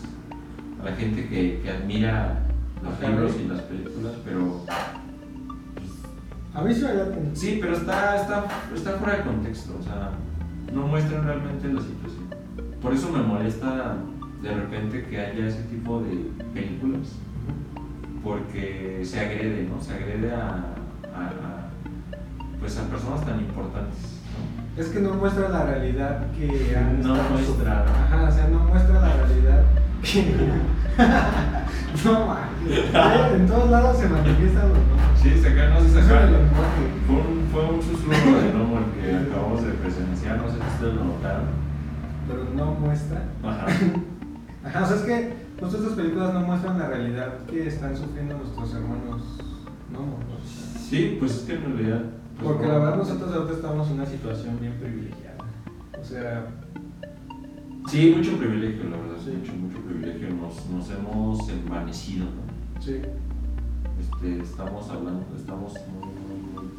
[0.82, 2.42] a la gente que, que admira
[2.84, 4.62] los libros y las películas, pero
[6.54, 7.30] A mí pena.
[7.34, 10.12] sí, pero está, está, está fuera de contexto, o sea,
[10.74, 12.26] no muestran realmente la situación.
[12.82, 13.98] Por eso me molesta
[14.42, 17.14] de repente que haya ese tipo de películas
[18.24, 19.82] porque se agrede, ¿no?
[19.82, 20.48] Se agrede a,
[21.14, 21.70] a- a,
[22.60, 24.15] pues a personas tan importantes.
[24.78, 27.86] Es que no muestra la realidad que han No muestra.
[27.86, 29.64] Ajá, o sea, no muestra la realidad
[30.02, 30.36] que.
[32.06, 32.94] no manches.
[33.36, 35.20] En todos lados se manifiestan los gnomos.
[35.22, 36.84] Sí, sacar, no se lenguaje.
[37.08, 40.94] Fue un, fue un susurro de no porque acabamos de presenciar, no sé si ustedes
[40.96, 41.46] lo notaron,
[42.28, 43.24] pero no muestra.
[43.44, 43.66] Ajá.
[44.66, 48.38] Ajá, o sea, es que justo estas películas no muestran la realidad que están sufriendo
[48.38, 49.22] nuestros hermanos.
[49.92, 50.00] ¿no?
[50.00, 52.02] O sea, Sí, pues es que en realidad.
[52.44, 55.38] Porque no- la verdad nosotros ahorita estamos en una situación bien privilegiada.
[56.00, 56.48] O sea,
[57.88, 59.16] Sí, mucho privilegio, la verdad.
[59.24, 59.32] Sí.
[59.38, 60.30] Mucho, mucho privilegio.
[60.36, 62.82] Nos, nos hemos envanecido, ¿no?
[62.82, 63.00] sí.
[64.00, 66.72] Este, estamos hablando, estamos muy, muy, muy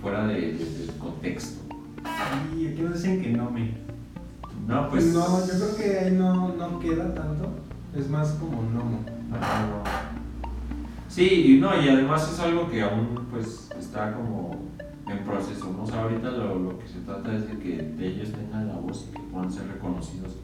[0.00, 1.62] fuera de, de- del contexto.
[2.58, 3.74] Y aquí nos dicen que no me.
[4.66, 5.12] No, pues.
[5.14, 7.50] no, yo creo que ahí no, no queda tanto.
[7.94, 9.00] Es más como gnomo.
[9.32, 9.82] Ajá, no.
[11.08, 13.63] Sí, y no, y además es algo que aún pues
[13.94, 14.56] está como
[15.08, 15.76] en proceso.
[15.80, 19.08] O sea, ahorita lo, lo que se trata es de que ellos tengan la voz
[19.08, 20.36] y que puedan ser reconocidos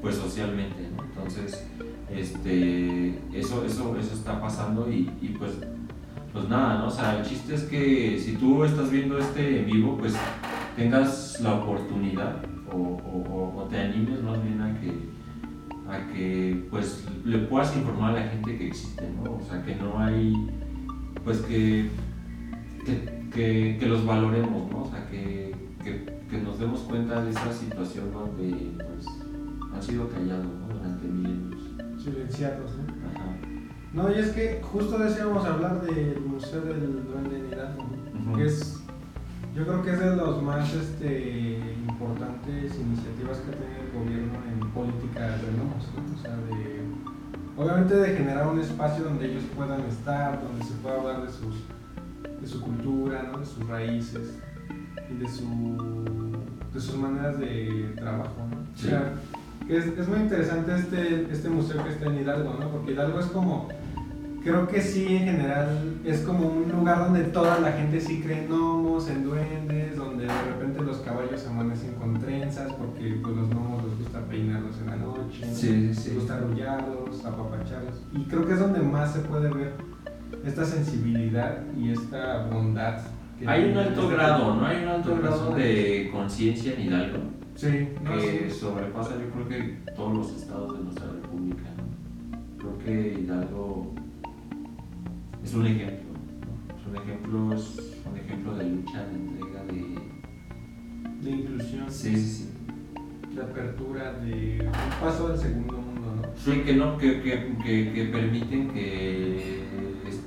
[0.00, 0.88] pues socialmente.
[1.10, 1.66] Entonces,
[2.10, 5.52] este, eso, eso, eso está pasando y, y, pues,
[6.32, 6.86] pues nada, ¿no?
[6.86, 10.14] O sea, el chiste es que si tú estás viendo este en vivo, pues
[10.76, 12.36] tengas la oportunidad
[12.72, 15.14] o- o te animes más bien a que
[15.88, 19.34] a que pues le puedas informar a la gente que existe, ¿no?
[19.34, 20.32] O sea, que no hay,
[21.22, 21.90] pues que,
[22.84, 24.82] que, que- que los valoremos, ¿no?
[24.84, 29.06] O sea, que, que- nos demos cuenta de esa situación donde pues
[29.72, 30.74] han sido callados, ¿no?
[30.74, 31.62] Durante milenios.
[32.02, 32.82] Silenciados, ¿no?
[33.08, 33.36] Ajá.
[33.92, 37.46] No, y es que justo de eso íbamos a hablar del Museo del Duende en
[37.52, 38.30] Hidalgo, ¿no?
[38.30, 38.36] Ujú.
[38.38, 38.80] que es,
[39.54, 44.38] yo creo que es de los más este, importantes iniciativas que ha tenido el gobierno
[44.52, 46.18] en políticas de gnomos, ¿no?
[46.18, 46.80] O sea, de,
[47.56, 51.54] obviamente de generar un espacio donde ellos puedan estar, donde se pueda hablar de, sus,
[52.44, 53.38] de su cultura, ¿no?
[53.38, 54.38] de sus raíces
[55.10, 55.46] y de, su,
[56.74, 58.56] de sus maneras de trabajo, ¿no?
[58.74, 58.88] Sí.
[58.88, 59.14] O sea,
[59.68, 62.68] es, es muy interesante este, este museo que está en Hidalgo, ¿no?
[62.68, 63.68] Porque Hidalgo es como,
[64.42, 68.44] creo que sí en general es como un lugar donde toda la gente sí cree
[68.44, 73.48] en gnomos, en duendes, donde de repente los caballos amanecen con trenzas porque pues los
[73.48, 75.54] gnomos les gusta peinarlos en la noche, ¿no?
[75.54, 76.08] Sí, sí, sí.
[76.10, 78.02] les gusta arrullarlos, apapacharlos.
[78.12, 79.72] Y creo que es donde más se puede ver
[80.44, 83.00] esta sensibilidad y esta bondad.
[83.38, 84.66] que Hay un alto este grado, ¿no?
[84.66, 87.18] Hay un alto grado de conciencia en Hidalgo
[87.56, 88.58] Sí, no, que sí.
[88.60, 91.62] sobrepasa yo creo que todos los estados de nuestra república.
[92.58, 93.94] Creo que Hidalgo
[95.44, 96.74] es un ejemplo, ¿no?
[96.76, 101.22] es un ejemplo, es un ejemplo de lucha, de entrega, de...
[101.22, 102.48] de inclusión, Sí, sí,
[103.30, 103.34] sí.
[103.36, 106.28] de apertura, de un paso al segundo mundo, ¿no?
[106.36, 109.53] Sí, que no, que, que, que, que permiten que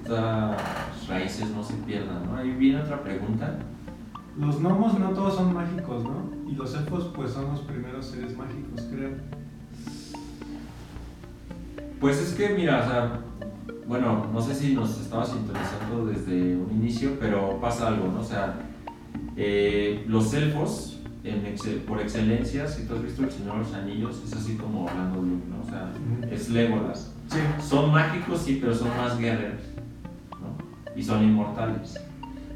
[0.08, 2.38] estas raíces no se pierdan, ¿no?
[2.38, 3.60] Ahí viene otra pregunta.
[4.39, 6.32] Los gnomos no todos son mágicos, ¿no?
[6.50, 9.12] Y los elfos pues son los primeros seres mágicos, creo.
[12.00, 13.20] Pues es que, mira, o sea,
[13.88, 18.20] bueno, no sé si nos estaba sintonizando desde un inicio, pero pasa algo, ¿no?
[18.22, 18.54] O sea,
[19.36, 23.74] eh, los elfos, en excel- por excelencia, si tú has visto El Señor de los
[23.74, 25.62] Anillos, es así como Orlando Bloom, ¿no?
[25.65, 25.91] O sea,
[26.32, 27.13] es Legolas.
[27.30, 27.39] Sí.
[27.62, 29.62] Son mágicos, sí, pero son más guerreros.
[30.98, 31.98] Y son inmortales.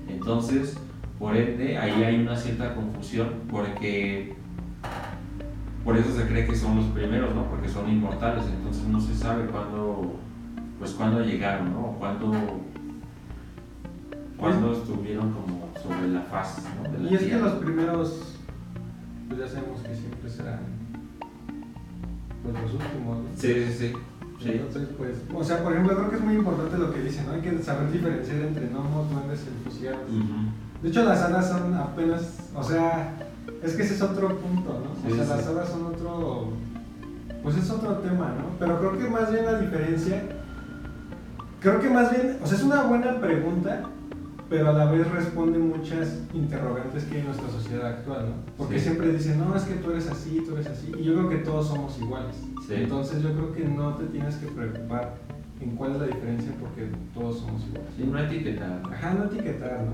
[0.10, 0.78] Entonces,
[1.20, 4.36] por ende, ahí hay una cierta confusión, porque
[5.86, 7.46] por eso se cree que son los primeros, ¿no?
[7.46, 10.16] Porque son inmortales, entonces no se sabe cuándo,
[10.80, 11.80] pues cuándo llegaron, ¿no?
[11.82, 12.32] O cuándo,
[14.38, 16.92] cuándo estuvieron como sobre la faz, ¿no?
[16.92, 18.36] De la Y es que los primeros,
[19.28, 20.60] pues ya sabemos que siempre serán
[22.44, 23.24] pues los últimos, ¿no?
[23.36, 23.94] Sí, sí, sí.
[24.42, 24.52] Sí.
[24.52, 27.34] Entonces, pues, o sea, por ejemplo, creo que es muy importante lo que dicen, ¿no?
[27.34, 29.46] Hay que saber diferenciar entre gnomos, duendes,
[29.82, 30.00] y hadas.
[30.10, 30.82] Ujú.
[30.82, 33.14] De hecho, las hadas son apenas, o sea,
[33.64, 34.96] es que ese es otro punto, ¿no?
[35.02, 35.30] Sí, o sea, sí.
[35.30, 36.50] las hadas son otro,
[37.44, 38.58] pues es otro tema, ¿no?
[38.60, 40.24] Pero creo que más bien la diferencia,
[41.60, 43.84] creo que más bien, o sea, es una buena pregunta,
[44.52, 48.34] pero a la vez responde muchas interrogantes que hay en nuestra sociedad actual, ¿no?
[48.58, 48.86] Porque Sí.
[48.88, 51.38] siempre dicen, no, es que tú eres así, tú eres así, y yo creo que
[51.38, 52.36] todos somos iguales.
[52.68, 52.74] Sí.
[52.76, 55.14] Entonces yo creo que no te tienes que preocupar
[55.62, 57.90] en cuál es la diferencia porque todos somos iguales.
[57.96, 58.82] Sí, no etiquetar.
[58.92, 59.94] Ajá, no etiquetar, ¿no?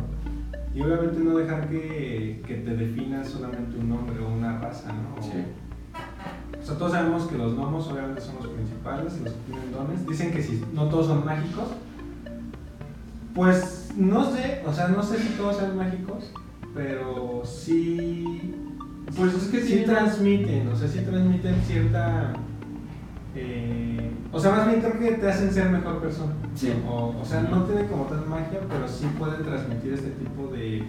[0.73, 5.19] Y obviamente no dejar que, que te defina solamente un nombre o una raza, ¿no?
[5.19, 5.43] O- Sí.
[6.59, 10.05] O sea, todos sabemos que los gnomos obviamente son los principales, los que tienen dones.
[10.07, 11.67] Dicen que si no todos son mágicos.
[13.37, 16.31] Pues no sé, o sea, no sé si todos sean mágicos,
[16.73, 18.55] pero sí.
[19.15, 22.33] Pues es que sí transmiten, o sea, sí transmiten cierta.
[23.35, 26.33] eh, o sea, más bien creo que te hacen ser mejor persona.
[26.55, 26.73] Sí.
[26.89, 30.79] O, o sea, no tienen como tal magia, pero sí pueden transmitir este tipo de.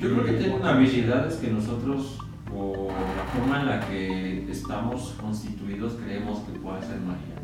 [0.00, 2.18] Yo creo que tienen habilidades que nosotros,
[2.50, 7.36] por la forma en la que estamos constituidos, creemos que puede ser magia.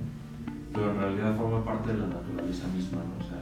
[0.73, 3.23] Pero en realidad forma parte de la naturaleza misma, ¿no?
[3.23, 3.42] O sea,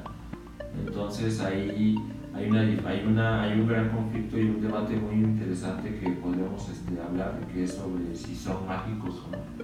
[0.79, 1.97] entonces ahí
[2.35, 6.69] hay, una, hay, una, hay un gran conflicto y un debate muy interesante que podríamos
[6.69, 9.61] este, hablar, que es sobre si son mágicos o no.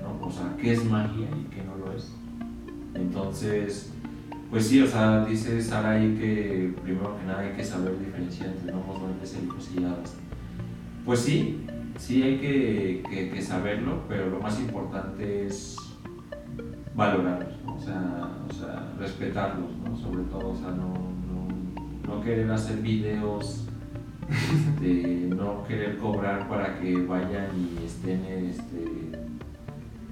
[0.00, 0.26] ¿no?
[0.26, 2.12] O sea, qué es magia y qué no lo es.
[2.94, 3.92] Entonces,
[4.50, 8.50] pues sí, o sea, dice Sara ahí que primero que nada hay que saber diferenciar
[8.50, 9.36] entre gnomos, duendes,
[9.74, 10.16] y hadas.
[11.04, 11.66] Pues sí,
[11.98, 15.76] sí hay que, que, saberlo, pero lo más importante es
[16.94, 19.96] valorarlos, o, sea, o sea, respetarlos, ¿no?
[19.96, 23.66] sobre todo, o sea, no, no, no querer hacer videos,
[24.28, 29.10] este, no querer cobrar para que vayan y estén, este,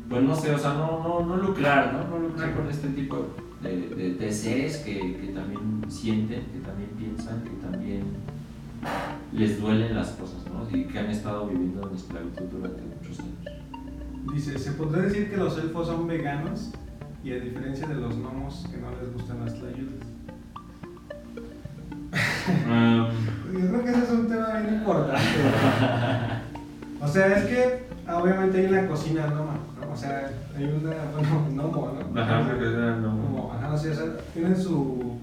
[0.09, 2.09] pues no sé, o sea, no, no, no lucrar, ¿no?
[2.09, 3.29] no lucrar con este tipo
[3.63, 8.03] de, de, seres que, que también sienten, que también piensan, que también
[9.33, 10.69] les duelen las cosas, ¿no?
[10.77, 12.83] Y que han estado viviendo en esclavitud durante.
[14.33, 16.71] Dice, ¿se podría decir que los elfos son veganos
[17.25, 20.07] y a diferencia de los gnomos que no les gustan las tlayudas?
[22.67, 23.09] Um,
[23.53, 25.23] Yo creo que ese es un tema bien importante.
[27.01, 29.93] o sea, es que obviamente hay una cocina gnoma, ¿no?
[29.93, 32.21] O sea, hay una, bueno, gnomo, ¿no?
[32.21, 33.53] Ajá, creo que gnomo.
[33.55, 33.95] Ajá, o sea,
[34.35, 35.19] tienen su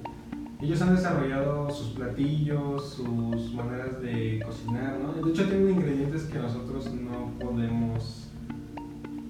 [0.61, 5.13] ellos han desarrollado sus platillos, sus maneras de cocinar, ¿no?
[5.13, 8.28] De hecho tienen ingredientes que nosotros no podemos...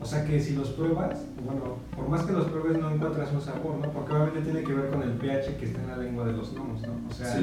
[0.02, 3.42] O sea que si los pruebas, bueno, por más que los pruebes no encuentras un
[3.42, 3.92] sabor, ¿no?
[3.92, 6.54] Porque obviamente tiene que ver con el pH que está en la lengua de los
[6.54, 6.94] gnomos, ¿no?
[7.10, 7.38] O sea,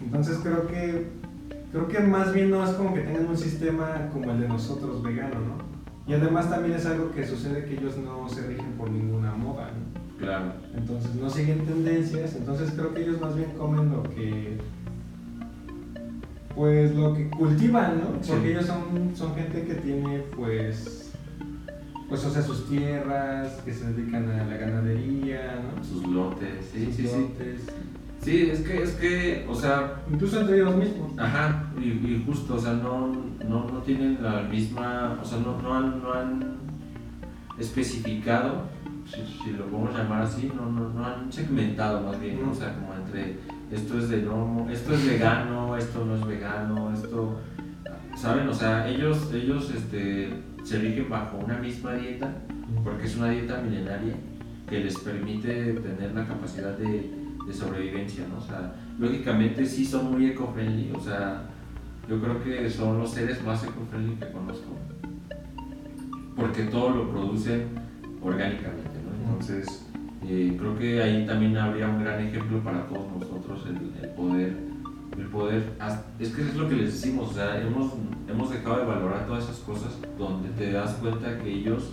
[0.00, 1.08] entonces creo que
[1.72, 5.02] creo que más bien no es como que tengan un sistema como el de nosotros
[5.02, 5.66] vegano, ¿no?
[6.06, 9.72] Y además también es algo que sucede que ellos no se rigen por ninguna moda,
[9.72, 10.18] ¿no?
[10.18, 10.52] Claro.
[10.74, 14.58] Entonces no siguen tendencias, entonces creo que ellos más bien comen lo que
[16.54, 18.20] pues lo que cultivan, ¿no?
[18.26, 21.05] Porque ellos son, son gente que tiene pues
[22.08, 25.84] pues o sea sus tierras, que se dedican a la ganadería, ¿no?
[25.84, 27.26] Sus lotes, sí, sí, sí.
[28.22, 30.02] Sí, es que, es que, o sea...
[30.10, 31.12] Incluso entre ellos mismos.
[31.16, 33.08] Ajá, y, justo, o sea, no,
[33.48, 36.56] no, no, tienen la misma, o sea, no, no, han, no han
[37.58, 38.64] especificado
[39.08, 42.94] si, lo podemos llamar así, no, no, no han segmentado más bien, o sea, como
[42.94, 43.38] entre
[43.70, 47.40] esto es de no, esto es vegano, esto no es vegano, esto,
[48.16, 48.48] ¿saben?
[48.48, 50.30] O sea, ellos, ellos este,
[50.64, 52.32] se rigen bajo una misma dieta,
[52.82, 54.14] porque es una dieta milenaria
[54.68, 58.38] que les permite tener la capacidad de, sobrevivencia, ¿no?
[58.38, 61.42] O sea, lógicamente sí son muy eco-friendly, o sea,
[62.08, 64.72] yo creo que son los seres más eco-friendly que conozco,
[66.34, 67.68] porque todo lo producen
[68.20, 68.90] orgánicamente.
[69.24, 69.86] Entonces,
[70.24, 74.56] eh, creo que ahí también habría un gran ejemplo para todos nosotros el, poder,
[75.18, 75.72] el poder,
[76.18, 77.92] es que es lo que les decimos, o sea, hemos,
[78.28, 81.92] hemos dejado de valorar todas esas cosas donde te das cuenta que ellos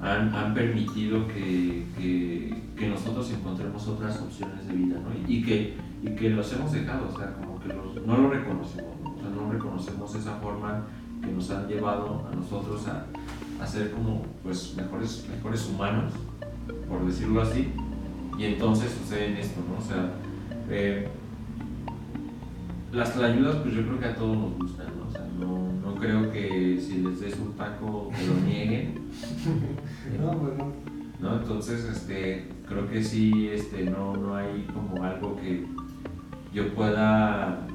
[0.00, 5.08] han, han permitido que, que, que, nosotros encontremos otras opciones de vida, ¿no?
[5.28, 8.94] Y, que, y que los hemos dejado, o sea, como que los, no lo reconocemos,
[9.02, 10.84] o sea, no reconocemos esa forma
[11.22, 13.06] que nos han llevado a nosotros a,
[13.62, 16.12] a ser como pues mejores, mejores humanos
[16.88, 17.72] por decirlo así,
[18.38, 19.78] y entonces sucede esto, ¿no?
[19.78, 20.10] O sea,
[20.68, 21.08] eh,
[22.92, 25.08] las ayudas, pues yo creo que a todos nos gustan, ¿no?
[25.08, 28.94] O sea, no, no creo que si les des un taco te lo nieguen.
[30.20, 30.72] no, pues no.
[31.20, 31.36] ¿no?
[31.36, 35.66] Entonces, este, creo que sí, este, no, no hay como algo que
[36.52, 37.66] yo pueda,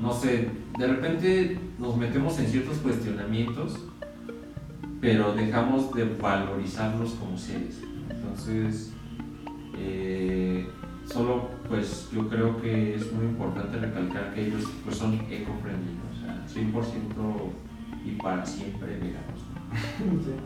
[0.00, 3.78] no sé, de repente nos metemos en ciertos cuestionamientos,
[5.00, 7.80] pero dejamos de valorizarlos como seres.
[8.10, 8.92] Entonces,
[9.76, 10.68] eh,
[11.12, 16.20] solo pues yo creo que es muy importante recalcar que ellos pues son eco-friendly, o
[16.20, 17.50] sea, 100%
[18.04, 19.40] y para siempre veganos.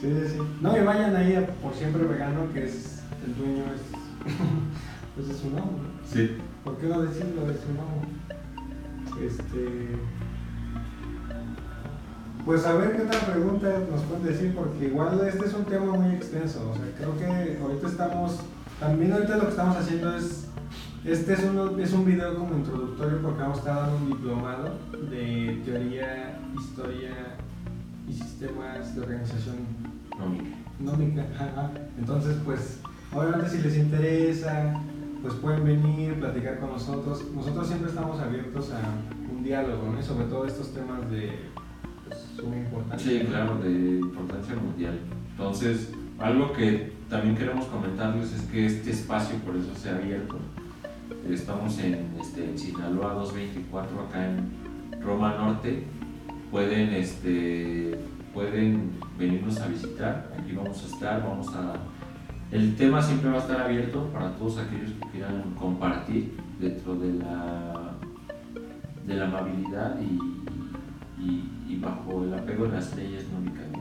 [0.00, 0.08] Sí.
[0.08, 3.82] sí, sí, No, y vayan ahí a por siempre vegano, que es el dueño es,
[5.14, 5.90] pues es su nombre.
[6.06, 6.38] Sí.
[6.64, 8.08] ¿Por qué no decirlo de su nombre?
[9.26, 9.88] Este
[12.50, 15.92] pues a ver qué otra pregunta nos pueden decir, porque igual este es un tema
[15.92, 16.68] muy extenso.
[16.68, 18.40] O sea, creo que ahorita estamos,
[18.80, 20.48] también ahorita lo que estamos haciendo es,
[21.04, 24.78] este es, uno, es un video como introductorio porque vamos a estar dando un diplomado
[25.12, 27.36] de teoría, historia
[28.08, 29.56] y sistemas de organización
[30.80, 31.26] nómica.
[32.00, 32.80] Entonces, pues,
[33.14, 34.74] obviamente si les interesa,
[35.22, 37.24] pues pueden venir, platicar con nosotros.
[37.32, 38.80] Nosotros siempre estamos abiertos a
[39.32, 40.02] un diálogo, ¿no?
[40.02, 41.48] sobre todo estos temas de
[42.98, 43.70] Sí, claro, de
[44.00, 44.98] importancia mundial.
[45.32, 50.38] Entonces, algo que también queremos comentarles es que este espacio por eso se ha abierto.
[51.28, 55.84] Estamos en, este, Sinaloa 224, acá en Roma Norte.
[56.50, 57.98] Pueden, este,
[58.34, 60.32] pueden venirnos a visitar.
[60.38, 61.74] Aquí vamos a estar, vamos a,
[62.50, 67.12] el tema siempre va a estar abierto para todos aquellos que quieran compartir dentro de
[67.14, 67.92] la,
[69.06, 70.40] de la amabilidad y-
[71.70, 73.78] y bajo el apego de las leyes nómicas, ¿no?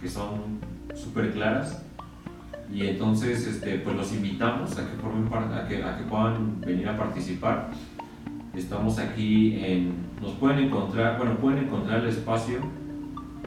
[0.00, 0.58] que son
[0.94, 1.84] súper claras.
[2.72, 6.88] Y entonces este, pues los invitamos a que, formen a, que, a que puedan venir
[6.88, 7.70] a participar.
[8.54, 12.58] Estamos aquí en, nos pueden encontrar, bueno, pueden encontrar el espacio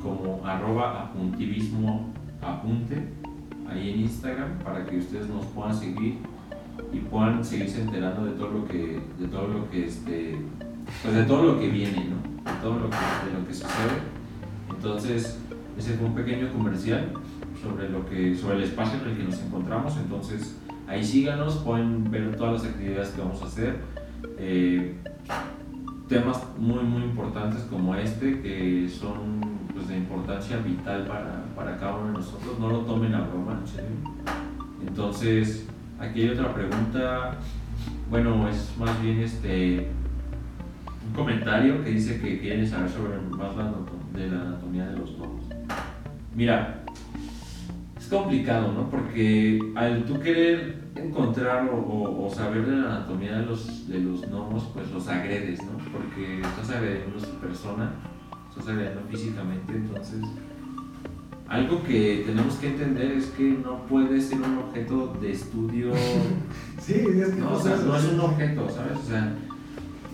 [0.01, 3.09] como arroba apuntivismo apunte
[3.67, 6.19] ahí en Instagram para que ustedes nos puedan seguir
[6.93, 10.37] y puedan seguirse enterando de todo lo que, de todo lo que este,
[11.01, 12.51] pues de todo lo que viene, ¿no?
[12.51, 14.15] De todo lo que, de lo que sucede.
[14.69, 15.39] Entonces,
[15.77, 17.11] ese fue un pequeño comercial
[17.61, 19.97] sobre lo que, sobre el espacio en el que nos encontramos.
[19.97, 23.79] Entonces, ahí síganos, pueden ver todas las actividades que vamos a hacer.
[24.37, 24.95] Eh,
[26.07, 29.41] temas muy muy importantes como este que son
[29.73, 33.59] pues, de importancia vital para, para cada uno de nosotros no lo tomen a broma
[33.77, 35.67] en entonces
[35.99, 37.37] aquí hay otra pregunta
[38.09, 39.89] bueno es más bien este
[41.15, 43.71] comentario que dice que quieren saber sobre más la
[44.13, 45.41] de la anatomía de los lobos
[46.35, 46.81] mira
[47.97, 48.89] es complicado, ¿no?
[48.89, 53.99] Porque al tú querer encontrar o, o- o saber de la anatomía de los, de
[53.99, 55.71] los gnomos, pues los agredes, ¿no?
[55.91, 57.91] Porque estás agrediendo a su persona,
[58.49, 60.21] estás agrediendo físicamente, entonces...
[61.47, 65.91] Algo que tenemos que entender es que no puede ser un objeto de estudio,
[66.79, 68.97] Sí, es que no, o sea, no es un objeto, ¿sabes?
[68.97, 69.31] O sea,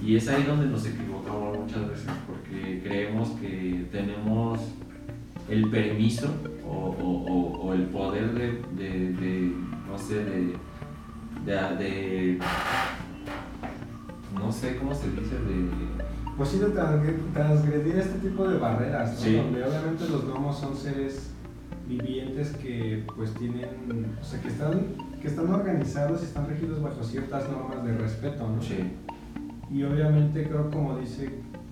[0.02, 4.60] y es ahí donde nos equivocamos muchas veces, porque creemos que tenemos
[5.50, 6.28] el permiso
[6.66, 9.54] o, o- o- o el poder de, de- de,
[9.88, 10.56] no sé, de,
[11.46, 12.40] de,
[14.34, 15.70] no sé cómo se dice, de,
[16.38, 19.18] Pues sí, de transgre- transgredir este tipo de barreras, ¿no?
[19.20, 19.36] Sí.
[19.36, 21.32] Donde obviamente los gnomos son seres
[21.88, 24.82] vivientes que pues tienen, o sea, que están,
[25.22, 28.62] que están organizados y están regidos bajo ciertas normas de respeto, ¿no?
[28.62, 28.78] sí,
[29.72, 31.30] Y obviamente creo como dice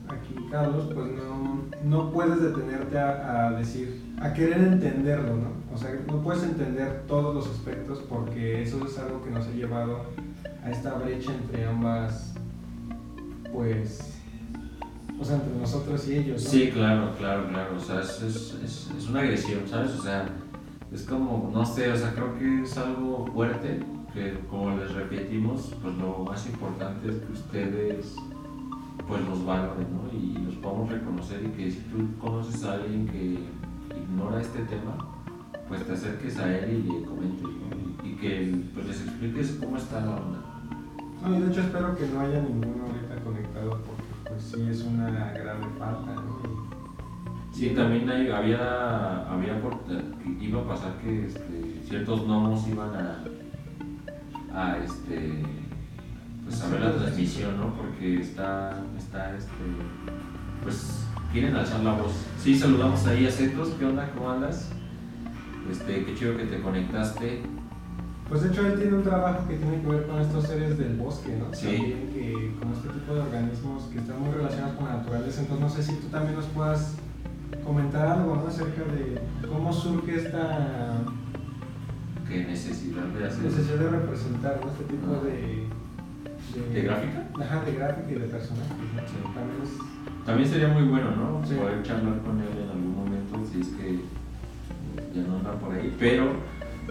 [0.07, 5.49] aquí Carlos, pues no, no puedes detenerte a, decir, a querer entenderlo, ¿no?
[5.73, 9.51] O sea, no puedes entender todos los aspectos porque eso es algo que nos ha
[9.51, 10.05] llevado
[10.63, 12.33] a esta brecha entre ambas,
[13.53, 14.19] pues,
[15.19, 16.49] o sea, entre nosotros y ellos, ¿no?
[16.49, 19.91] sí, claro, claro, claro, o sea, es, es, es, es una agresión, ¿sabes?
[19.91, 20.27] O sea,
[20.91, 23.79] es como, no sé, o sea, creo que es algo fuerte,
[24.49, 28.15] como les repetimos, pues lo más importante es que ustedes
[29.07, 30.03] pues los valoren, ¿no?
[30.17, 33.39] Y los podamos reconocer y que si tú conoces a alguien que
[33.97, 34.97] ignora este tema,
[35.67, 38.05] pues te acerques a él y le comentes, ¿no?
[38.07, 40.39] Y, que pues les expliques cómo está la onda.
[41.23, 44.83] No, y de hecho espero que no haya ninguno ahorita conectado porque pues sí es
[44.83, 46.69] una grave falta, ¿no?
[47.51, 49.79] Sí, también hay- había, había por-
[50.39, 53.23] iba a pasar que este, ciertos gnomos iban a,
[54.53, 55.43] a este,
[56.43, 57.73] pues a ver la transmisión, ¿no?
[57.75, 59.51] Porque está, está este,
[60.63, 62.13] pues quieren alzar la voz.
[62.41, 64.09] Sí, saludamos ahí a Cetos, ¿qué onda?
[64.15, 64.69] ¿Cómo andas?
[65.69, 67.41] Este, qué chido que te conectaste.
[68.27, 70.95] Pues de hecho él tiene un trabajo que tiene que ver con estos seres del
[70.97, 71.53] bosque, ¿no?
[71.53, 71.65] Sí.
[71.65, 75.41] También que con este tipo de organismos que están muy relacionados con la naturaleza.
[75.41, 76.95] Entonces no sé si tú también nos puedas
[77.65, 78.47] comentar algo, ¿no?
[78.47, 81.01] Acerca de cómo surge esta
[82.29, 83.43] Necesidad de hacer.
[83.43, 84.71] necesidad de representar, ¿no?
[84.71, 85.25] Este tipo Ah.
[85.25, 85.69] de...
[86.73, 87.27] ¿De gráfica?
[87.41, 88.27] Ajá, de gráfica y de.
[88.27, 88.49] Sí.
[89.33, 90.25] También es...
[90.25, 91.45] También sería muy bueno, ¿no?
[91.47, 91.55] Sí.
[91.55, 93.99] Poder charlar con él en algún momento, si es que
[95.15, 95.95] ya no anda por ahí.
[95.99, 96.33] Pero,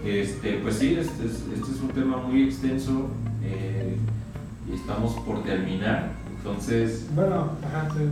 [0.03, 3.09] este, pues sí, este es, este es un tema muy extenso
[3.43, 3.97] eh,
[4.69, 6.11] y estamos por terminar.
[6.37, 8.03] Entonces, Bueno, ajá, sí.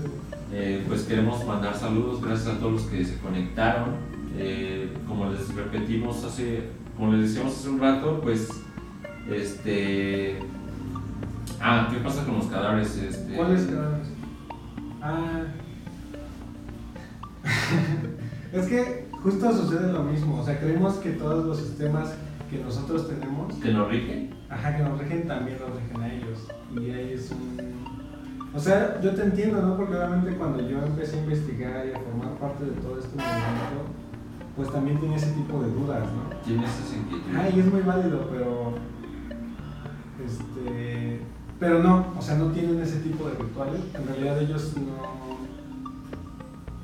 [0.53, 3.95] eh, pues queremos mandar saludos, gracias a todos los que se conectaron.
[4.37, 6.63] Eh, como les repetimos hace,
[6.97, 8.49] como les decíamos hace un rato, pues,
[9.29, 10.39] este,
[11.61, 12.97] ah, ¿qué pasa con los cadáveres?
[12.97, 14.07] Este, ¿Cuáles cadáveres?
[15.01, 15.43] Ah.
[18.51, 20.39] es que justo sucede lo mismo.
[20.39, 22.15] O sea, creemos que todos los sistemas
[22.49, 24.33] que nosotros tenemos, ¿Que nos rigen?
[24.49, 26.47] ajá, que nos rigen, también nos rigen a ellos.
[26.73, 27.77] Y ahí es un.
[28.55, 29.77] O sea, yo te entiendo, ¿no?
[29.77, 33.85] Porque obviamente cuando yo empecé a investigar y a formar parte de todo este movimiento,
[34.57, 36.35] pues también tenía ese tipo de dudas, ¿no?
[36.43, 37.29] Tienes esa inquietud.
[37.37, 38.73] Ay, es muy válido, pero.
[40.25, 41.21] Este.
[41.59, 43.81] Pero no, o sea, no tienen ese tipo de rituales.
[43.93, 45.37] En realidad ellos no.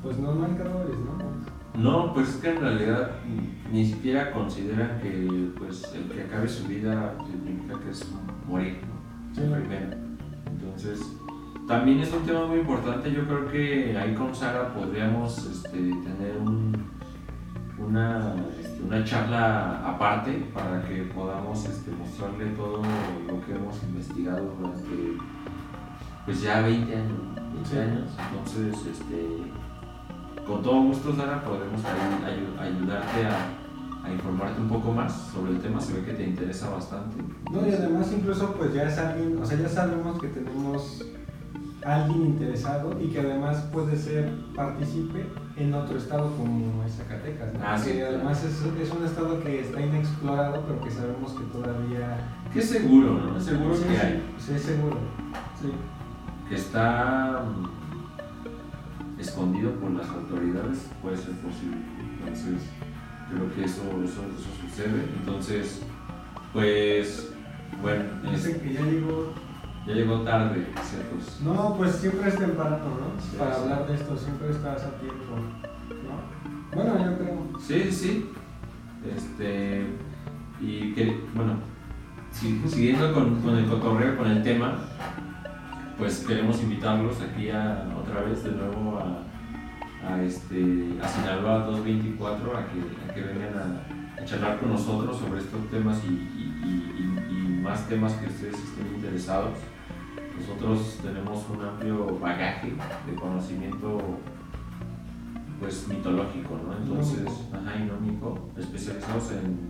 [0.04, 1.82] Pues no, no hay cadáveres, ¿no?
[1.82, 3.12] No, pues es que en realidad
[3.72, 8.08] ni siquiera consideran que pues el que acabe su vida significa que es
[8.48, 9.34] morir, ¿no?
[9.34, 9.42] Sí.
[9.52, 9.98] Primero.
[10.46, 11.18] Entonces,
[11.68, 13.12] también es un tema muy importante.
[13.12, 16.74] Yo creo que ahí con Sara podríamos este, tener un,
[17.88, 22.82] una, este, una charla aparte para que podamos este, mostrarle todo
[23.28, 25.18] lo que hemos investigado durante
[26.26, 27.20] pues ya 20 años.
[27.54, 28.10] 20 años.
[28.32, 29.52] Entonces, este,
[30.48, 35.80] con todo gusto, Sara, podemos ayudarte a, a, informarte un poco más sobre el tema.
[35.80, 37.18] Se ve que te interesa bastante.
[37.52, 41.04] No, y además incluso pues ya es alguien, o sea, ya sabemos que tenemos
[41.86, 45.26] alguien interesado y que además puede ser partícipe
[45.58, 47.50] en otro estado como es Zacatecas.
[47.64, 52.18] Ah, sí, además es, es, un estado que está inexplorado, pero que sabemos que todavía...
[52.52, 53.38] Que es seguro, ¿no?
[53.38, 54.24] Es seguro sí, que sí, hay.
[54.40, 54.98] Sí, es seguro.
[55.62, 55.72] Sí.
[56.50, 61.78] Que está mm, escondido por las autoridades, puede ser posible.
[62.20, 62.70] Entonces,
[63.30, 65.06] creo que eso, eso, eso sucede.
[65.20, 65.82] Entonces,
[66.52, 67.34] pues,
[67.82, 68.04] bueno...
[68.32, 69.34] Dicen que ya llegó
[69.86, 71.16] ya llegó tarde, ¿cierto?
[71.44, 73.38] No, pues siempre es temprano, ¿no?
[73.38, 76.76] Para hablar de esto, siempre estás a tiempo, ¿no?
[76.76, 77.60] Bueno, yo creo.
[77.60, 78.32] Sí, sí.
[79.16, 79.86] Este.
[80.62, 81.58] Y que, bueno,
[82.32, 84.78] siguiendo con, con, el cotorreo, con el tema,
[85.98, 92.58] pues queremos invitarlos aquí a, otra vez de nuevo a, a, este, a Sinaloa 224
[92.58, 93.54] a que, a que vengan
[94.18, 98.28] a, a, charlar con nosotros sobre estos temas y, y, y, y más temas que
[98.28, 99.58] ustedes estén interesados.
[100.38, 102.74] Nosotros tenemos un amplio bagaje
[103.06, 104.00] de conocimiento
[105.60, 106.76] pues mitológico, ¿no?
[106.76, 109.70] Entonces, ajá, nómico, especializados en,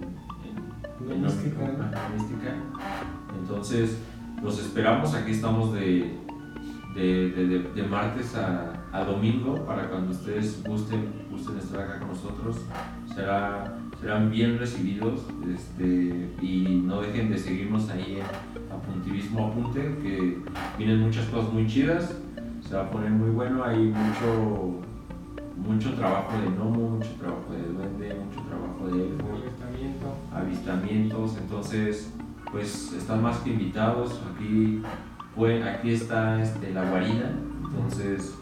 [1.09, 2.55] en, mística.
[3.39, 3.99] Entonces,
[4.41, 6.17] los esperamos, aquí estamos de,
[6.95, 12.07] de, de, de martes a, a, domingo para cuando ustedes gusten, gusten estar acá con
[12.09, 12.57] nosotros.
[13.13, 15.21] Será, serán bien recibidos
[15.55, 20.39] este, y no dejen de seguirnos ahí en Apuntivismo Apunte, que
[20.77, 22.17] vienen muchas cosas muy chidas,
[22.67, 24.81] se va a poner muy bueno, hay mucho,
[25.55, 30.17] mucho trabajo de gnomo, mucho trabajo de duende, mucho trabajo de Avistamiento.
[30.33, 32.13] avistamientos, entonces
[32.51, 34.81] pues están más que invitados, aquí,
[35.63, 37.31] aquí está este, la guarida,
[37.63, 38.37] entonces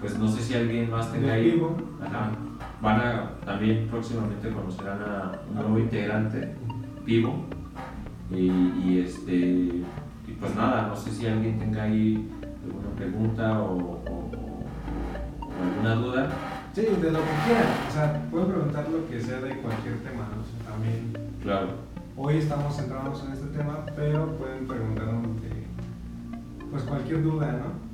[0.00, 1.62] pues no sé si alguien más tenga ahí.
[2.80, 6.54] Van a también próximamente conocerán a un nuevo integrante,
[7.04, 7.44] Vivo
[8.30, 9.84] y, este, y
[10.38, 12.30] pues nada, no sé si alguien tenga ahí
[12.64, 14.00] alguna pregunta o,
[15.60, 16.30] alguna duda.
[16.72, 17.66] Sí, de lo que quieran.
[17.88, 20.70] O sea, pueden preguntar lo que sea de cualquier tema, ¿no?
[20.70, 21.12] también.
[21.42, 21.68] Claro.
[22.16, 25.26] Hoy estamos centrados en este tema, pero pueden preguntarnos
[26.70, 27.90] pues cualquier duda, ¿no?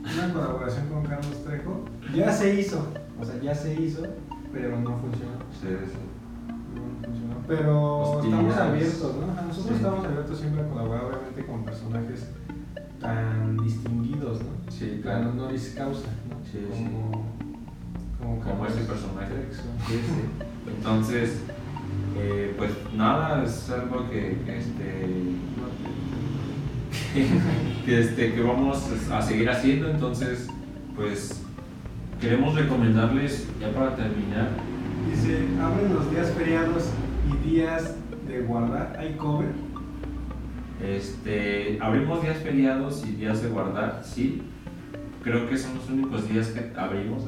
[0.00, 2.86] Una colaboración con Carlos Trejo ya se hizo,
[3.20, 4.02] o sea, ya se hizo,
[4.52, 5.32] pero no funcionó.
[5.52, 5.98] Sí, sí.
[7.46, 9.42] Pero estamos abiertos, ¿no?
[9.46, 12.28] Nosotros estamos abiertos siempre a colaborar, obviamente, con personajes
[13.00, 14.70] tan distinguidos, ¿no?
[14.70, 15.24] Sí, claro.
[15.24, 16.36] no honoris causa, ¿no?
[16.50, 17.26] Sí, como,
[18.18, 19.34] como, como ese personaje.
[19.86, 20.46] Sí, sí.
[20.76, 21.40] Entonces,
[22.16, 25.08] eh, pues nada, es algo que, este,
[27.84, 29.90] que, este, que vamos a seguir haciendo.
[29.90, 30.48] Entonces,
[30.96, 31.43] pues
[32.24, 34.48] queremos recomendarles, ya para terminar.
[35.10, 36.88] Dice, abren los días feriados
[37.30, 37.96] y días
[38.26, 39.50] de guardar, ¿hay cover?
[40.82, 44.40] Este, abrimos días feriados y días de guardar, sí.
[45.22, 47.24] Creo que son los únicos días que abrimos.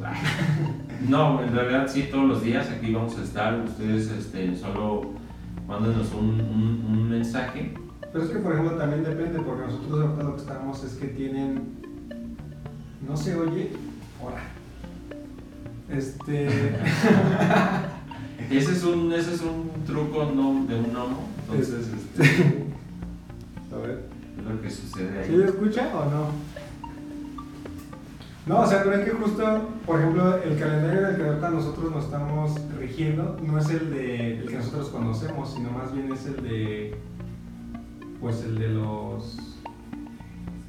[1.08, 3.60] no, en realidad sí, todos los días aquí vamos a estar.
[3.66, 5.12] Ustedes este, solo
[5.68, 7.74] mándenos un, un, mensaje.
[8.12, 11.08] Pero es que, por ejemplo, también depende, porque nosotros ahorita lo que estamos es que
[11.08, 11.74] tienen.
[13.06, 13.72] No se oye.
[14.22, 14.55] Hola.
[15.88, 16.48] Este.
[18.50, 21.28] Ese es un, ese es un truco no, de un gnomo.
[21.48, 22.66] Entonces, este,
[23.74, 24.04] a ver.
[24.38, 25.26] Es lo que sucede ahí.
[25.26, 26.30] ¿Sí lo escucha o no?
[28.46, 31.90] No, o sea, pero es que justo, por ejemplo, el calendario del que ahorita nosotros
[31.90, 36.26] nos estamos rigiendo no es el de el que nosotros conocemos, sino más bien es
[36.26, 36.94] el de
[38.20, 39.56] pues el de los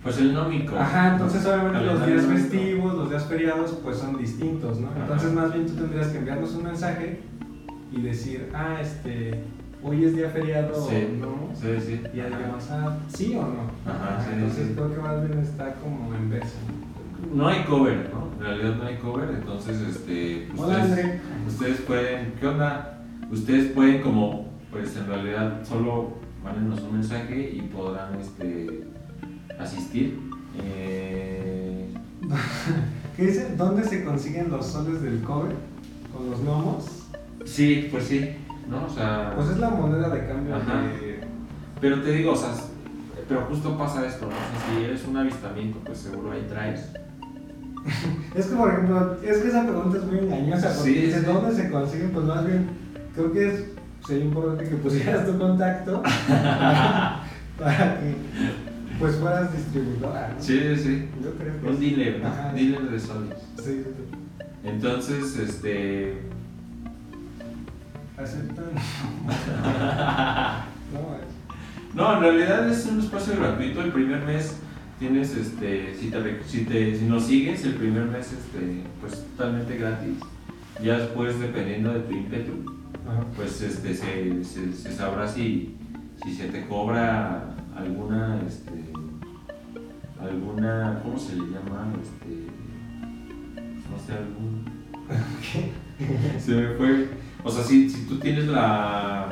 [0.01, 0.75] pues el nómico.
[0.75, 2.76] Ajá, entonces obviamente los días festivos,
[3.17, 4.89] los feriados, pues son distintos, ¿no?
[4.95, 7.19] Entonces más bien tú tendrías que enviarnos un mensaje
[7.91, 9.43] y decir, ah, este,
[9.83, 11.49] hoy es día feriado sí, no.
[11.55, 12.01] Sí, sí.
[12.13, 13.91] Y además, ah, sí o no.
[13.91, 16.57] Ajá, sí, entonces creo que más bien está como en verso.
[17.33, 18.29] No hay cover, ¿no?
[18.37, 20.47] En realidad no hay cover, entonces, este.
[20.55, 20.85] Hola.
[21.47, 23.03] Ustedes pueden, ¿qué onda?
[23.31, 26.13] Ustedes pueden, como, pues en realidad solo
[26.43, 28.83] mándenos un mensaje y podrán, este,
[29.59, 30.19] asistir.
[30.63, 31.93] Eh...
[33.17, 33.55] ¿Qué dice?
[33.57, 35.53] ¿Dónde se consiguen los soles del cover?
[36.15, 36.85] ¿Con los gnomos?
[37.45, 38.35] Sí, pues sí,
[38.69, 38.85] ¿no?
[38.85, 39.33] O sea...
[39.35, 41.19] Pues es la moneda de cambio de...
[41.81, 42.51] Pero te digo, o sea,
[43.27, 44.31] pero justo pasa esto, ¿no?
[44.31, 46.91] O sea, si eres un avistamiento, pues seguro ahí traes.
[48.35, 50.73] Es que, por ejemplo, es que esa pregunta es muy engañosa.
[50.75, 51.25] Porque Sí, dices, sí.
[51.25, 52.11] ¿dónde se consiguen?
[52.11, 52.69] Pues más bien,
[53.15, 53.65] creo que es,
[54.05, 57.23] sería importante que pusieras tu contacto para,
[57.57, 58.15] para que
[58.99, 60.33] pues fueras distribuidora.
[60.35, 60.41] ¿no?
[60.43, 61.07] Sí, sí.
[61.23, 61.89] Yo creo que Un sí.
[61.95, 62.27] dealer, ¿no?
[62.27, 62.53] Ajá.
[62.53, 63.37] Dealer de soles.
[63.57, 64.45] Sí, sí.
[64.63, 66.21] Entonces, este.
[68.17, 68.65] Aceptan.
[70.93, 71.17] no,
[71.93, 73.81] No, en realidad es un espacio gratuito.
[73.81, 74.57] El primer mes
[74.99, 79.77] tienes, este, si te, si te, si nos sigues, el primer mes, este, pues totalmente
[79.77, 80.17] gratis.
[80.83, 82.53] Ya después, dependiendo de tu ímpetu,
[83.07, 83.23] Ajá.
[83.35, 85.75] pues, este, se, se, se sabrá si,
[86.23, 88.91] si se te cobra alguna, este,
[90.19, 91.93] alguna, ¿cómo se le llama?
[92.01, 92.47] Este,
[93.89, 94.65] no sé, algún
[96.39, 97.07] se me fue.
[97.43, 99.27] O sea, si, si tú tienes la.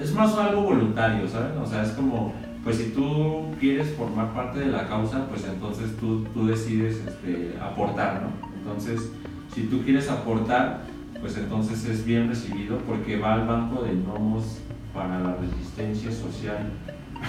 [0.00, 1.56] Es más algo voluntario, ¿sabes?
[1.56, 2.32] O sea, es como.
[2.64, 7.54] Pues si tú quieres formar parte de la causa, pues entonces tú, tú decides este,
[7.58, 8.48] aportar, ¿no?
[8.58, 9.10] Entonces,
[9.54, 10.82] si tú quieres aportar,
[11.20, 14.58] pues entonces es bien recibido porque va al Banco de Gnomos
[14.92, 16.70] para la Resistencia Social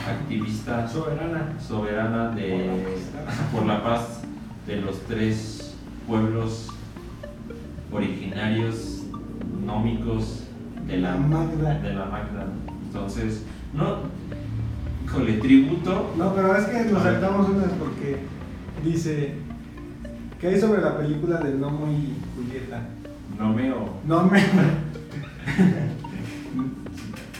[0.08, 1.54] Activista Soberana.
[1.60, 3.00] Soberana de,
[3.52, 4.22] por la paz
[4.66, 5.76] de los tres
[6.08, 6.70] pueblos
[7.92, 9.04] originarios
[9.66, 10.44] nómicos
[10.88, 11.80] de la, Magda.
[11.80, 12.48] de la Magda.
[12.86, 13.98] Entonces, no,
[15.06, 16.14] híjole, tributo.
[16.18, 18.18] No, pero es que nos saltamos unas porque
[18.84, 19.36] dice.
[20.40, 22.82] ¿Qué hay sobre la película de Nomo y Julieta?
[23.38, 23.98] Nomeo.
[24.08, 24.42] No me.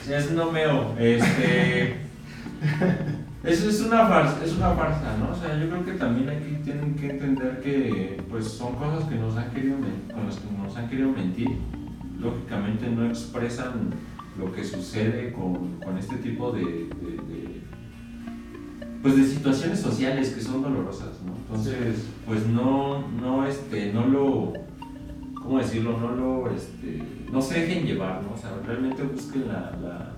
[0.10, 0.96] Es nomeo.
[1.00, 2.02] Este.
[3.44, 5.32] Eso es una farsa, es una farsa, ¿no?
[5.32, 9.16] O sea, yo creo que también aquí tienen que entender que pues son cosas que
[9.16, 9.78] nos han querido
[10.14, 11.50] con las que nos han querido mentir.
[12.20, 13.90] Lógicamente no expresan
[14.38, 17.62] lo que sucede con, con este tipo de, de- de-
[19.02, 21.34] pues de situaciones sociales que son dolorosas, ¿no?
[21.36, 24.54] Entonces, pues no, no, este, no lo,
[25.42, 25.98] ¿cómo decirlo?
[26.00, 28.34] No lo, este, no se dejen llevar, ¿no?
[28.36, 30.12] O sea, realmente busquen la, la,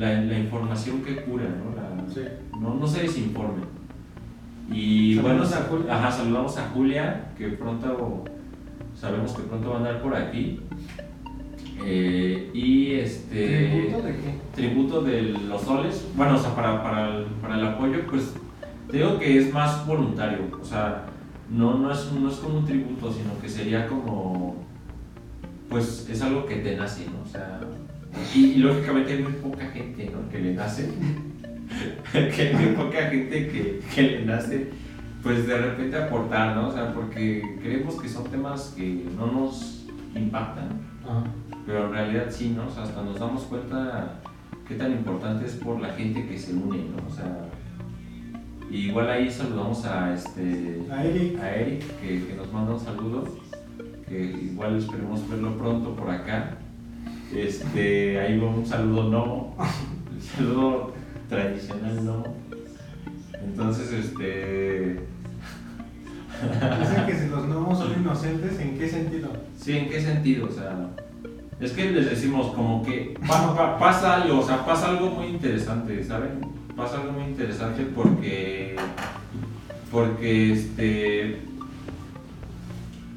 [0.00, 1.76] la, la información que cura, ¿no?
[1.76, 2.22] La- Sí.
[2.58, 3.64] no, no se desinformen.
[4.72, 5.94] Y Saludamos bueno, a Julia.
[5.96, 8.24] Ajá, saludamos a Julia, que pronto,
[8.96, 10.58] sabemos que pronto va a andar por aquí.
[11.84, 14.34] Eh, y este ¿Tributo de qué?
[14.54, 18.34] tributo de los soles, bueno, o sea, para, para, el, para el apoyo, pues
[18.90, 21.06] te digo que es más voluntario, o sea,
[21.48, 24.56] no, no, es, no es como un tributo, sino que sería como,
[25.70, 27.22] pues es algo que te nace, ¿no?
[27.24, 27.60] O sea,
[28.34, 30.28] y, y lógicamente hay muy poca gente, ¿no?
[30.30, 30.88] Que le nace,
[32.12, 34.68] que hay muy poca gente que, que le nace,
[35.22, 36.68] pues de repente aportar, ¿no?
[36.68, 40.68] O sea, porque creemos que son temas que no nos impactan,
[41.04, 41.24] Ajá.
[41.66, 42.66] pero en realidad sí, ¿no?
[42.66, 44.20] O sea, hasta nos damos cuenta
[44.66, 47.06] qué tan importante es por la gente que se une, ¿no?
[47.08, 47.44] O sea,
[48.70, 51.40] igual ahí saludamos a este A Eric.
[51.40, 53.24] a Eric que, que nos manda un saludo,
[54.08, 56.56] que igual esperemos verlo pronto por acá.
[57.34, 59.54] Este, ahí va un saludo no,
[60.14, 60.92] el saludo
[61.28, 62.24] tradicional no.
[63.44, 65.00] Entonces, este,
[66.80, 69.28] Dicen que si los gnomos son inocentes, ¿en qué sentido?
[69.58, 70.48] Sí, ¿en qué sentido?
[70.48, 70.88] O sea,
[71.60, 75.26] es que les decimos como que pa- pa- pasa algo, o sea, pasa algo muy
[75.26, 76.40] interesante, ¿saben?
[76.74, 78.74] Pasa algo muy interesante porque,
[79.92, 81.40] porque este,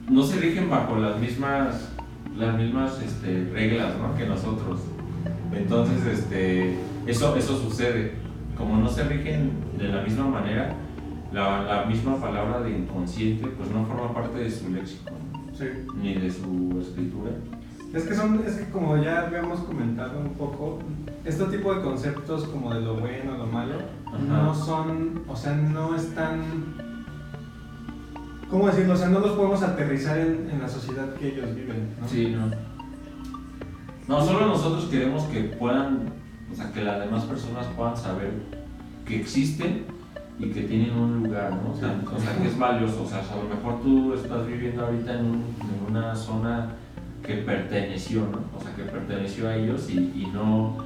[0.10, 1.93] no se rigen bajo las mismas,
[2.38, 4.16] las mismas este, reglas, ¿no?
[4.16, 4.82] Que nosotros.
[5.54, 8.14] Entonces, este, eso, eso sucede.
[8.58, 10.76] Como no se rigen de la misma manera,
[11.32, 15.12] la, la misma palabra de inconsciente, pues no forma parte de su léxico.
[15.58, 15.66] Sí.
[16.02, 17.32] ni de su escritura.
[17.94, 20.80] Es que son, es que como ya habíamos comentado un poco,
[21.26, 23.76] este tipo de conceptos como de lo bueno, lo malo,
[24.08, 24.18] Ajá.
[24.20, 26.42] no son, o sea, no están,
[28.50, 28.94] ¿cómo decirlo?
[28.94, 32.08] O sea, no los podemos aterrizar en, en la sociedad que ellos viven, ¿no?
[32.08, 32.52] Sí, no.
[34.08, 36.10] No, solo nosotros queremos que puedan,
[36.52, 38.32] o sea, que las demás personas puedan saber
[39.06, 39.86] que existen
[40.40, 41.72] y que tienen un lugar, ¿no?
[41.72, 43.04] O sea, o sea, que es valioso.
[43.04, 46.70] O sea, a lo mejor tú estás viviendo ahorita en, un- en una zona
[47.26, 48.40] que perteneció, ¿no?
[48.58, 50.78] O sea, que perteneció a ellos y, y no,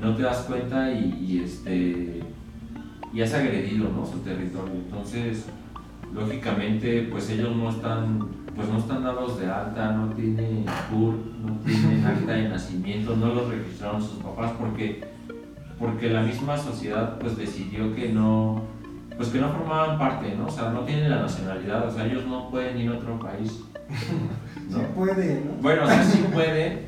[0.00, 2.20] no te das cuenta y, y, este
[3.12, 4.06] y has agredido, ¿no?
[4.06, 4.72] Su territorio.
[4.72, 5.46] Entonces,
[6.14, 11.56] lógicamente, pues ellos no están, pues no están dados de alta, no tienen CUR, no
[11.64, 15.02] tienen acta de nacimiento, no los registraron sus papás porque,
[15.78, 18.62] porque la misma sociedad pues decidió que no,
[19.16, 20.46] pues que no formaban parte, ¿no?
[20.46, 23.60] O sea, no tienen la nacionalidad, o sea, ellos no pueden ir a otro país.
[24.68, 24.82] Sí ¿no?
[24.94, 25.52] puede, ¿no?
[25.60, 26.84] Bueno, o sea, sí puede,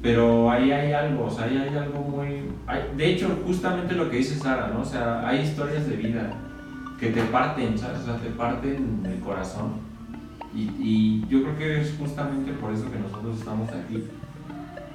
[0.00, 2.44] pero ahí hay algo, o sea, ahí hay algo muy...
[2.66, 4.80] hay- de hecho, justamente lo que dice Sara, ¿no?
[4.80, 6.30] O sea, hay historias de vida
[7.00, 8.00] que te parten, ¿sabes?
[8.00, 9.72] O sea, te parten el corazón
[10.54, 14.04] Y, y yo creo que es justamente por eso que nosotros estamos aquí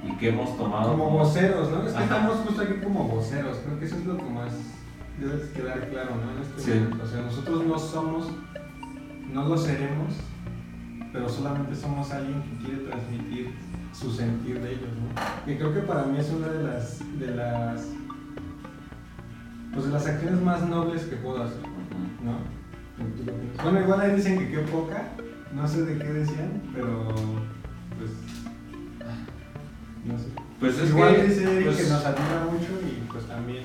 [0.06, 0.90] y que hemos tomado...
[0.92, 1.82] Como voceros, ¿no?
[1.82, 2.04] Es que Ajá.
[2.04, 3.56] estamos justo aquí como voceros.
[3.64, 4.52] Creo que eso es lo que más
[5.18, 6.30] debe quedar claro, ¿no?
[6.36, 6.78] En este Sí.
[6.78, 7.04] momento.
[7.04, 8.28] O sea, nosotros no somos,
[9.32, 10.12] no lo seremos,
[11.12, 13.50] pero solamente somos alguien que quiere transmitir
[13.92, 15.50] su sentir de ellos, ¿no?
[15.50, 17.88] Y creo que para mí es una de las, de las,
[19.76, 21.60] pues de las acciones más nobles que puedo hacer.
[22.24, 22.38] ¿no?
[23.62, 25.10] Bueno, igual ahí dicen que qué poca,
[25.54, 27.08] no sé de qué decían, pero
[27.98, 28.10] pues,
[30.06, 30.28] no sé.
[30.58, 31.22] Pues es Igual que...
[31.24, 33.64] dice pues, que nos admira mucho y pues también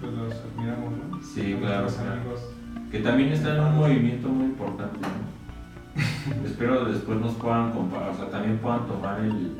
[0.00, 1.20] pues los admiramos, ¿no?
[1.20, 2.40] Sí, claro, amigos.
[2.92, 5.00] que también está en un movimiento muy importante.
[5.00, 6.46] ¿no?
[6.46, 9.56] Espero después nos puedan comparar, o sea, también puedan tomar el,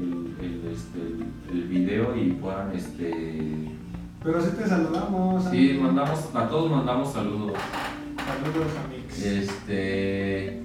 [0.00, 0.98] el, el, este,
[1.52, 3.75] el video y puedan, este...
[4.26, 5.44] Pero sí te saludamos.
[5.44, 5.84] Sí, amigo.
[5.84, 7.52] mandamos, a todos mandamos saludos.
[8.26, 9.18] Saludos amigos.
[9.22, 10.62] Este...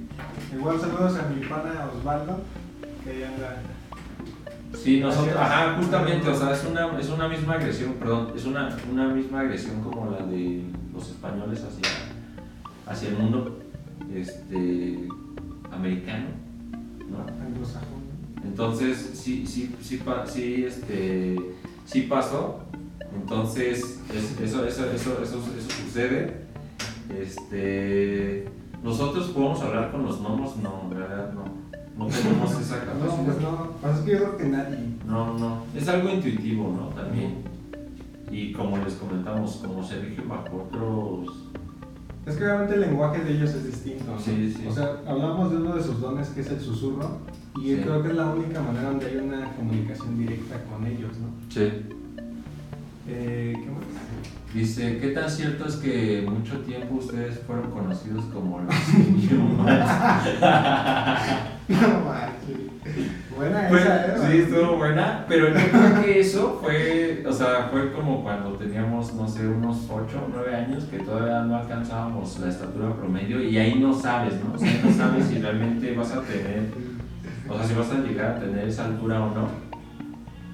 [0.52, 2.42] Igual saludos a mi pana Osvaldo,
[3.04, 3.62] que ahí anda.
[4.76, 8.76] Sí, nosotros, ajá, justamente, o sea, es una, es una misma agresión, perdón, es una,
[8.92, 11.90] una misma agresión como la de los españoles hacia,
[12.88, 13.60] hacia el mundo
[14.12, 15.08] este,
[15.72, 16.30] americano,
[17.10, 17.26] ¿no?
[18.44, 21.36] Entonces, sí, sí, sí, sí, este,
[21.86, 22.62] sí pasó,
[23.16, 26.46] entonces, es- eso, eso, eso, eso, eso sucede,
[27.20, 28.46] este,
[28.84, 31.44] nosotros podemos hablar con los gnomos, no, en realidad no,
[31.98, 33.26] no tenemos esa No, capacidad.
[33.26, 33.70] pues no.
[33.82, 34.78] Pues es que yo creo que nadie.
[35.06, 36.88] No, no, es algo intuitivo, ¿no?
[36.90, 37.44] También.
[38.32, 41.48] Y como les comentamos, como se rige bajo otros...
[42.26, 44.06] Es que obviamente el lenguaje de ellos es distinto.
[44.12, 44.20] ¿no?
[44.20, 44.68] Sí, sí.
[44.68, 47.18] O sea, hablamos de uno de sus dones que es el susurro.
[47.62, 47.80] Y Sí.
[47.84, 51.28] creo que es la única manera donde hay una comunicación directa con ellos, ¿no?
[51.50, 51.70] Sí.
[53.08, 53.84] Eh, ¿Qué más?
[54.54, 58.76] Dice, ¿qué tan cierto es que mucho tiempo ustedes fueron conocidos como los?
[61.70, 62.04] No.
[63.38, 64.14] Buena Pues, esa, ¿eh?
[64.30, 69.14] sí, estuvo buena, pero yo creo que eso fue, o sea, fue como cuando teníamos,
[69.14, 73.58] no sé, unos 8 o 9 años que todavía no alcanzábamos la estatura promedio y
[73.58, 74.54] ahí no sabes, ¿no?
[74.54, 76.64] O sea, no sabes si realmente vas a tener
[77.48, 79.48] O sea, si vas a llegar a tener esa altura o no.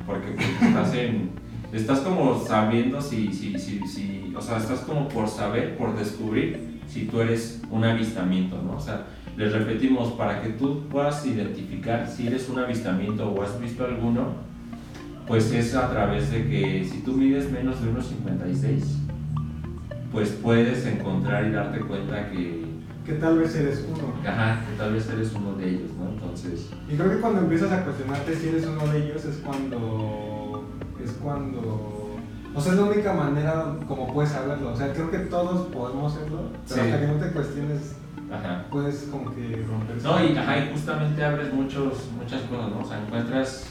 [0.05, 1.31] Porque pues, estás en.
[1.73, 4.33] Estás como sabiendo si, si, si, si.
[4.35, 8.77] O sea, estás como por saber, por descubrir si tú eres un avistamiento, ¿no?
[8.77, 9.05] O sea,
[9.35, 14.33] les repetimos, para que tú puedas identificar si eres un avistamiento o has visto alguno,
[15.27, 18.83] pues es a través de que si tú mides menos de 1,56,
[20.11, 22.65] pues puedes encontrar y darte cuenta que,
[23.05, 24.13] Que tal vez eres uno.
[24.25, 26.09] ajá, que tal vez eres uno de ellos, ¿no?
[26.09, 26.69] Entonces.
[26.89, 30.36] Y creo que cuando empiezas a cuestionarte si eres uno de ellos es cuando.
[31.07, 32.15] Es cuando.
[32.55, 34.71] O sea, es la única manera como puedes saberlo.
[34.71, 36.87] O sea, creo que todos podemos serlo, pero Sí.
[36.89, 37.95] hasta que no te cuestiones,
[38.33, 38.65] Ajá.
[38.71, 40.01] puedes como que romper.
[40.03, 42.79] No, y, ajá, y justamente abres muchos, muchas cosas, ¿no?
[42.79, 43.67] O sea, encuentras.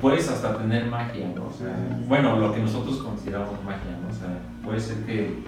[0.00, 1.46] Puedes hasta tener magia, ¿no?
[1.46, 1.74] O sea,
[2.06, 4.08] bueno, lo que nosotros consideramos magia, ¿no?
[4.08, 5.42] O sea, puede ser que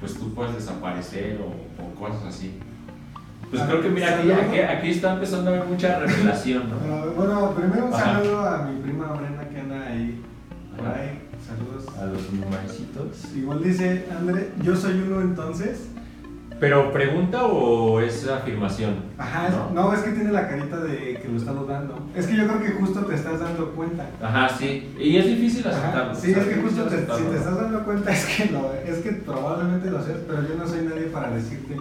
[0.00, 2.58] pues tú puedes desaparecer o, o cosas así.
[3.48, 6.76] Pues creo que mira, aquí, aquí, aquí está empezando a haber mucha revelación, ¿no?
[6.82, 9.45] Pero, bueno, primero un saludo a mi prima Brenda
[9.96, 10.20] ahí.
[10.76, 11.00] Por Ajá.
[11.00, 11.22] ahí.
[11.46, 11.98] Saludos.
[11.98, 13.34] A los numercitos.
[13.36, 15.88] Igual dice André, yo soy uno entonces.
[16.58, 18.94] ¿Pero pregunta o es afirmación?
[19.18, 19.70] Ajá, ¿No?
[19.74, 22.08] no, es que tiene la carita de que lo está dudando.
[22.16, 24.06] Es que yo creo que justo te estás dando cuenta.
[24.22, 24.90] Ajá, sí.
[24.98, 26.14] Y es difícil Ajá, aceptarlo.
[26.14, 29.12] Sí, es que justo te- si te estás dando cuenta es que lo es que
[29.12, 31.76] probablemente lo seas, pero yo no soy nadie para decirte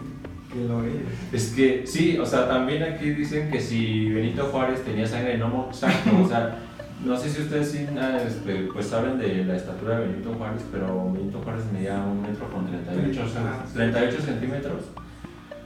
[0.51, 0.93] que lo eres.
[1.31, 5.37] Es que sí, o sea, también aquí dicen que si Benito Juárez tenía sangre de
[5.37, 6.59] gnomo, exacto, o sea,
[7.03, 10.63] no sé si ustedes sí, ah, este, pues saben de la estatura de Benito Juárez,
[10.71, 13.65] pero Benito Juárez medía un metro con 38, Ajá.
[13.73, 14.83] 38 centímetros.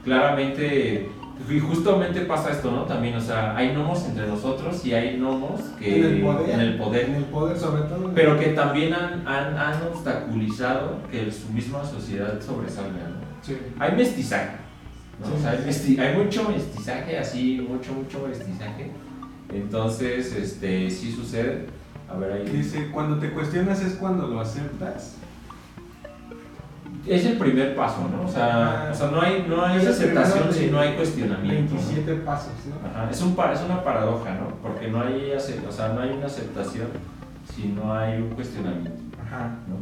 [0.04, 1.08] Claramente,
[1.48, 2.82] y justamente pasa esto, ¿no?
[2.84, 6.50] También, o sea, hay gnomos entre nosotros y hay gnomos que en el poder.
[6.50, 8.10] en el poder, En el poder, sobre todo.
[8.14, 13.30] pero que también han, han, han obstaculizado que su misma sociedad sobresalga, ¿no?
[13.42, 13.56] Sí.
[13.78, 14.56] hay mestizaje.
[15.20, 15.26] ¿no?
[15.26, 18.90] Sí, O sea, hay, mesti- hay mucho mestizaje, así, mucho, mucho mestizaje.
[19.52, 21.66] Entonces, este, sí sucede.
[22.08, 22.48] A ver, ahí.
[22.48, 25.16] Dice, cuando te cuestionas es cuando lo aceptas.
[27.06, 28.26] Es el primer paso, ¿no?
[28.26, 28.90] O sea, Ah.
[28.92, 31.74] o sea no hay, no hay aceptación si no hay cuestionamiento.
[31.74, 31.80] ¿no?
[31.80, 32.88] 27 pasos, ¿no?
[32.88, 34.48] Ajá, Es, un, es una paradoja, ¿no?
[34.62, 36.88] Porque no hay, o sea, no hay una aceptación
[37.54, 38.90] si no hay un cuestionamiento,
[39.24, 39.56] Ajá.
[39.66, 39.76] ¿no?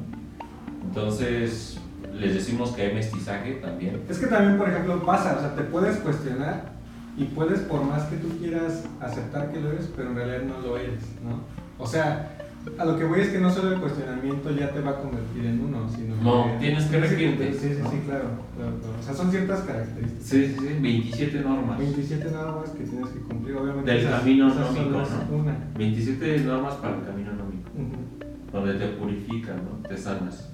[0.86, 1.78] Entonces,
[2.14, 4.02] les decimos que hay mestizaje también.
[4.08, 6.77] Es que también, por ejemplo, pasa, o sea, te puedes cuestionar
[7.18, 10.60] y puedes, por más que tú quieras aceptar que lo eres, pero en realidad no
[10.60, 11.40] lo eres, ¿no?
[11.82, 12.34] O sea,
[12.78, 15.46] a lo que voy es que no solo el cuestionamiento ya te va a convertir
[15.46, 17.90] en uno, sino No, que tienes que regirte, Sí, sí, ¿no?
[17.90, 18.24] sí, claro,
[18.56, 18.94] claro, claro.
[19.00, 20.24] O sea, son ciertas características.
[20.26, 21.78] Sí, sí, sí, 27 normas.
[21.78, 23.90] 27 normas que tienes que cumplir, obviamente.
[23.90, 24.98] Del esas- camino esas nómico.
[25.32, 25.56] Una.
[25.76, 28.28] 27 normas para el camino nómico, Ujú.
[28.52, 29.88] donde te purifican, ¿no?
[29.88, 30.50] Te sanas.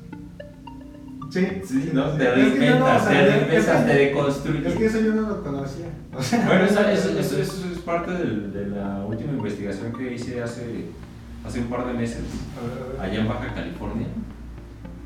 [1.34, 2.10] Sí, Sí, ¿no?
[2.12, 4.66] Te reinventas, te reinventas, te deconstruyes.
[4.66, 5.86] Es que eso yo no lo conocía.
[6.16, 7.38] O sea, Bueno, eso, eso- eso
[7.72, 10.86] es parte del- de la última investigación que hice hace,
[11.44, 12.22] hace un par de meses,
[13.00, 14.06] allá en Baja California.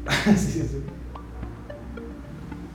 [0.27, 0.83] sí, sí, sí.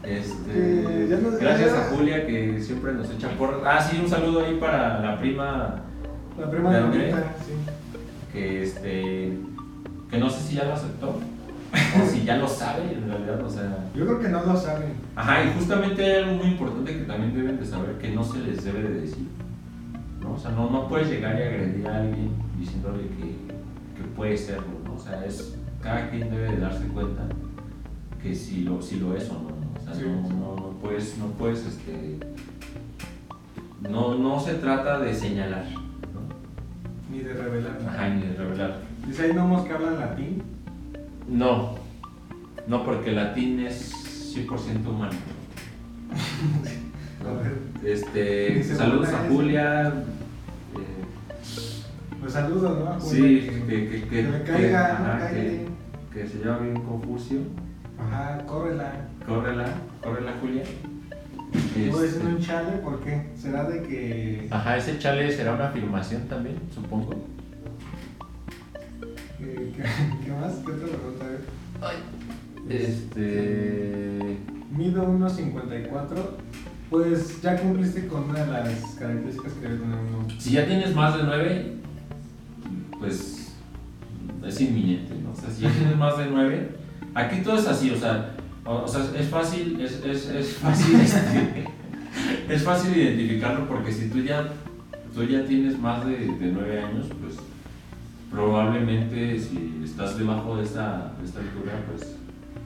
[0.04, 3.62] Este, Eh, gracias ya- a Julia que siempre nos echa por.
[3.66, 5.82] Ah, sí, un saludo ahí para la prima
[6.39, 7.12] La prima ¿De André?
[7.12, 7.54] Sí.
[8.34, 9.38] que este
[10.10, 11.20] que no sé si ya lo aceptó
[11.74, 13.90] o si ya lo sabe en realidad, o sea.
[13.96, 14.94] Yo creo que no lo saben.
[15.16, 18.40] Ajá, y justamente hay algo muy importante que también deben de saber que no se
[18.40, 19.28] les debe de decir.
[20.22, 20.34] ¿no?
[20.34, 23.36] O sea, no, no puedes llegar y agredir a alguien diciéndole que,
[23.98, 24.94] que puede serlo, ¿no?
[24.94, 27.24] O sea, es, cada quien debe de darse cuenta
[28.22, 29.80] que si lo, si lo es o no, ¿no?
[29.80, 30.06] O sea, Sí.
[30.06, 32.18] no, no, no puedes, no puedes, este...
[33.90, 35.66] No, no se trata de señalar,
[36.14, 37.12] ¿no?
[37.12, 37.78] Ni de revelar.
[37.86, 38.78] Ajá, ni de revelar.
[39.06, 40.42] Dice, hay gnomos que hablan latín.
[41.28, 41.76] No,
[42.68, 45.14] no porque el latín es 100% humano.
[47.84, 49.88] Este, saludos "Hola, a Julia.
[49.90, 49.94] eh,
[52.22, 53.00] Pues saludos, ¿no?
[53.02, 55.66] Sí, que- que, que, que, que- caiga, ajá, que, cae.
[56.14, 57.40] que se llama bien Confucio.
[58.00, 59.08] Ajá, córrela.
[59.28, 59.66] Córrela,
[60.02, 60.64] córrela Julia.
[60.64, 63.28] Estuvo Este, diciendo un chale, ¿por qué?
[63.38, 67.14] ¿Será de que, Ajá, ese chale será una afirmación también, supongo.
[69.38, 69.84] que, que-
[70.26, 70.54] ¿Qué más?
[70.66, 70.98] ¿Qué otra.
[72.70, 74.38] Este.
[74.76, 76.16] Mido 1.54.
[76.90, 80.28] Pues ya cumpliste con una de las características que debe tener uno.
[80.40, 81.74] Si ya tienes más de 9,
[83.00, 83.54] pues
[84.46, 85.32] es inminente, ¿no?
[85.32, 86.70] O sea, si ya tienes más de 9,
[87.16, 90.96] aquí todo es así, o sea, o, o sea es fácil, es, es, es fácil,
[91.02, 91.66] este,
[92.50, 94.50] es fácil identificarlo porque si tú ya,
[95.14, 97.38] tú ya tienes más de, de 9 años, pues
[98.34, 102.16] probablemente si estás debajo de esta, de esta altura, pues,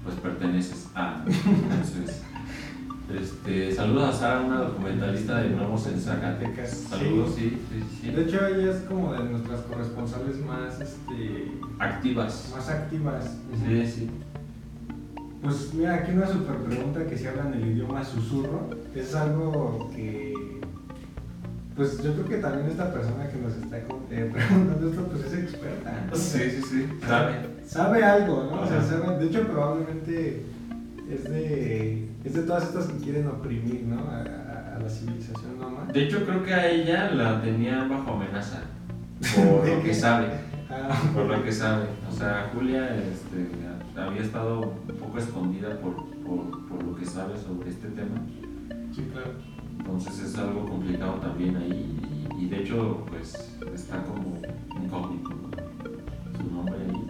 [0.03, 1.24] pues perteneces a.
[1.28, 2.24] Entonces,
[3.13, 6.70] este, saludos a Sara, una documentalista de Nuevos en Zacatecas.
[6.89, 8.09] Saludos, sí, sí, sí.
[8.11, 12.53] De hecho, ella es como de nuestras corresponsales más, este, Activas.
[12.55, 13.38] más activas.
[13.65, 14.09] Sí, sí.
[15.41, 18.70] Pues mira, aquí una super pregunta que si hablan el idioma susurro.
[18.95, 20.34] Es algo que.
[21.78, 23.84] Pues yo creo que también esta persona que nos está eh,
[24.34, 26.05] preguntando esto, pues es experta.
[26.09, 26.15] ¿no?
[26.17, 26.89] Sí, sí, sí.
[27.07, 27.34] Sabe.
[27.65, 28.61] Sabe algo, ¿no?
[28.61, 30.43] O sea, sabe, de hecho, probablemente
[31.09, 33.99] es de, es de todas estas que quieren oprimir, ¿no?
[34.09, 35.91] A, a- a la civilización nómada.
[35.91, 38.61] De hecho, creo que a ella la tenían bajo amenaza.
[39.36, 40.28] Por ¿De lo que sabe.
[40.69, 41.86] Ah, Por lo que sabe.
[42.09, 43.47] O sea, Julia este,
[43.99, 48.17] había estado un poco escondida por, por, por lo que sabe sobre este tema.
[48.95, 49.32] sí, claro.
[49.88, 51.97] Entonces es algo complicado también ahí.
[52.38, 54.39] Y, y de hecho, pues está como
[54.83, 56.38] incógnito ¿no?
[56.38, 57.05] su nombre ahí.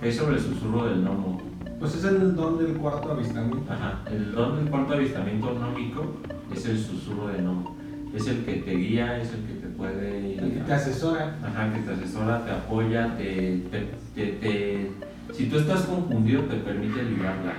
[0.00, 1.40] ¿Qué hay sobre el susurro del gnomo?
[1.78, 3.72] Pues es el don del cuarto avistamiento.
[3.72, 6.16] Ajá, el don del cuarto avistamiento nómico
[6.52, 7.76] es el susurro de gnomo.
[8.14, 10.38] Es el que te guía, es el que te puede.
[10.38, 11.38] El que te asesora.
[11.42, 14.90] Ajá, que te asesora, te apoya, te, te, te, te-
[15.34, 17.52] Si tú estás confundido, te permite librarla.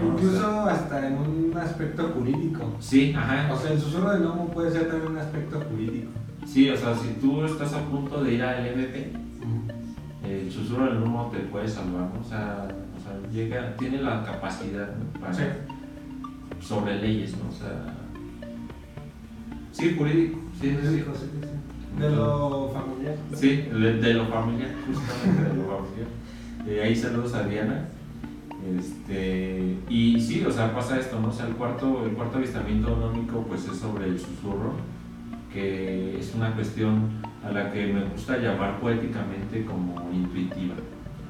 [0.00, 2.64] Incluso hasta en un aspecto jurídico.
[2.80, 3.52] sí, ajá.
[3.52, 6.10] O sea, el susurro del gnomo puede ser también un aspecto jurídico.
[6.46, 9.12] Sí, o sea, si tú estás a punto de ir al MP,
[10.24, 12.20] el susurro del gnomo te puede salvar, ¿no?
[12.20, 12.66] O sea,
[12.96, 15.20] o sea, llega, tiene la capacidad ¿no?
[15.20, 15.42] para, Sí.
[16.60, 17.48] sobre leyes, ¿no?
[17.48, 17.94] O sea,
[19.72, 20.86] sí, jurídico, sí, sí, sí.
[20.86, 22.00] Jurídico, sí, sí.
[22.00, 23.14] De lo familiar.
[23.34, 26.08] Sí, de, de lo familiar, justamente de lo familiar.
[26.64, 27.88] Eh, ahí saludos a Diana.
[28.62, 31.28] Este, y sí, o sea, pasa esto, ¿no?
[31.28, 34.74] O sea, el cuarto, el cuarto avistamiento nómico pues es sobre el susurro,
[35.52, 37.10] que es una cuestión
[37.44, 40.74] a la que me gusta llamar poéticamente como intuitiva.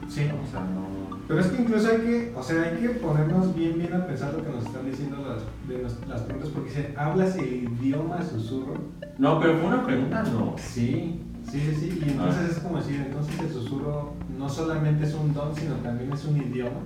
[0.08, 0.22] Sí.
[0.22, 0.92] O sea, no...
[1.26, 4.34] Pero es que incluso hay que, o sea, hay que ponernos bien, bien a pensar
[4.34, 8.74] lo que nos están diciendo las, de las preguntas, porque dicen, ¿hablas el idioma susurro?
[9.18, 10.54] No, pero fue una pregunta, no.
[10.58, 11.20] Sí,
[11.50, 12.02] sí, sí, sí.
[12.04, 16.12] Y entonces es como decir, entonces el susurro no solamente es un don, sino también
[16.12, 16.80] es un idioma.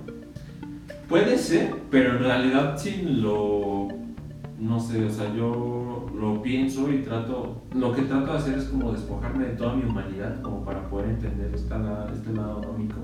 [1.07, 3.87] Puede ser, pero en realidad sí lo.
[4.59, 7.61] No sé, o sea, yo lo pienso y trato.
[7.73, 11.11] Lo que trato de hacer es como despojarme de toda mi humanidad, como para poder
[11.11, 12.97] entender este lado nómico.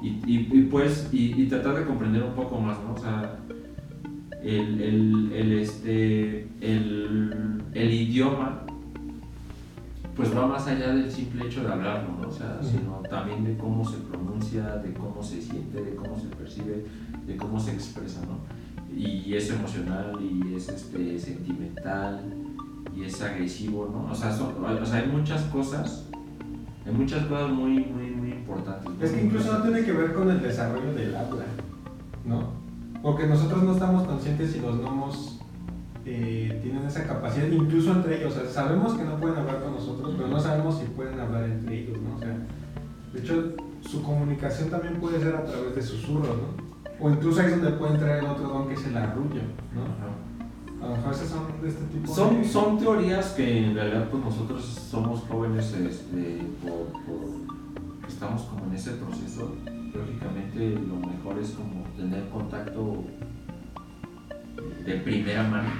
[0.00, 2.92] Y, pues, y, y tratar de comprender un poco más, ¿no?
[2.92, 3.38] O sea,
[4.42, 8.66] el, el, el, este, el, el idioma
[10.16, 12.28] pues va más allá del simple hecho de hablarlo, ¿no?
[12.28, 16.28] O sea, sino también de cómo se pronuncia, de cómo se siente, de cómo se
[16.28, 16.86] percibe,
[17.26, 18.38] de cómo se expresa, ¿no?
[18.96, 22.32] Y es emocional y es este, sentimental
[22.94, 24.12] y es agresivo, ¿no?
[24.12, 26.06] O sea, o sea, hay muchas cosas,
[26.86, 28.92] hay muchas cosas muy, muy, muy importantes.
[29.00, 31.44] Es que incluso no tiene que ver con el desarrollo del habla,
[32.24, 32.52] ¿no?
[33.02, 35.33] Porque nosotros no estamos conscientes si los gnomos
[36.06, 38.36] eh, tienen esa capacidad, incluso entre ellos.
[38.36, 41.44] O sea, sabemos que no pueden hablar con nosotros, pero no sabemos si pueden hablar
[41.44, 42.16] entre ellos, ¿no?
[42.16, 42.36] O sea,
[43.12, 46.64] de hecho, su comunicación también puede ser a través de susurros, ¿no?
[47.00, 49.42] O incluso ahí es donde puede entrar el otro don que es el arrullo,
[49.74, 50.24] ¿no?
[50.84, 52.48] A lo mejor son de este tipo son, de...
[52.48, 58.90] Son teorías que en realidad pues nosotros somos jóvenes este, por, estamos como en ese
[58.92, 59.54] proceso.
[59.64, 63.04] Lógicamente lo mejor es como tener contacto
[64.84, 65.70] de primera mano.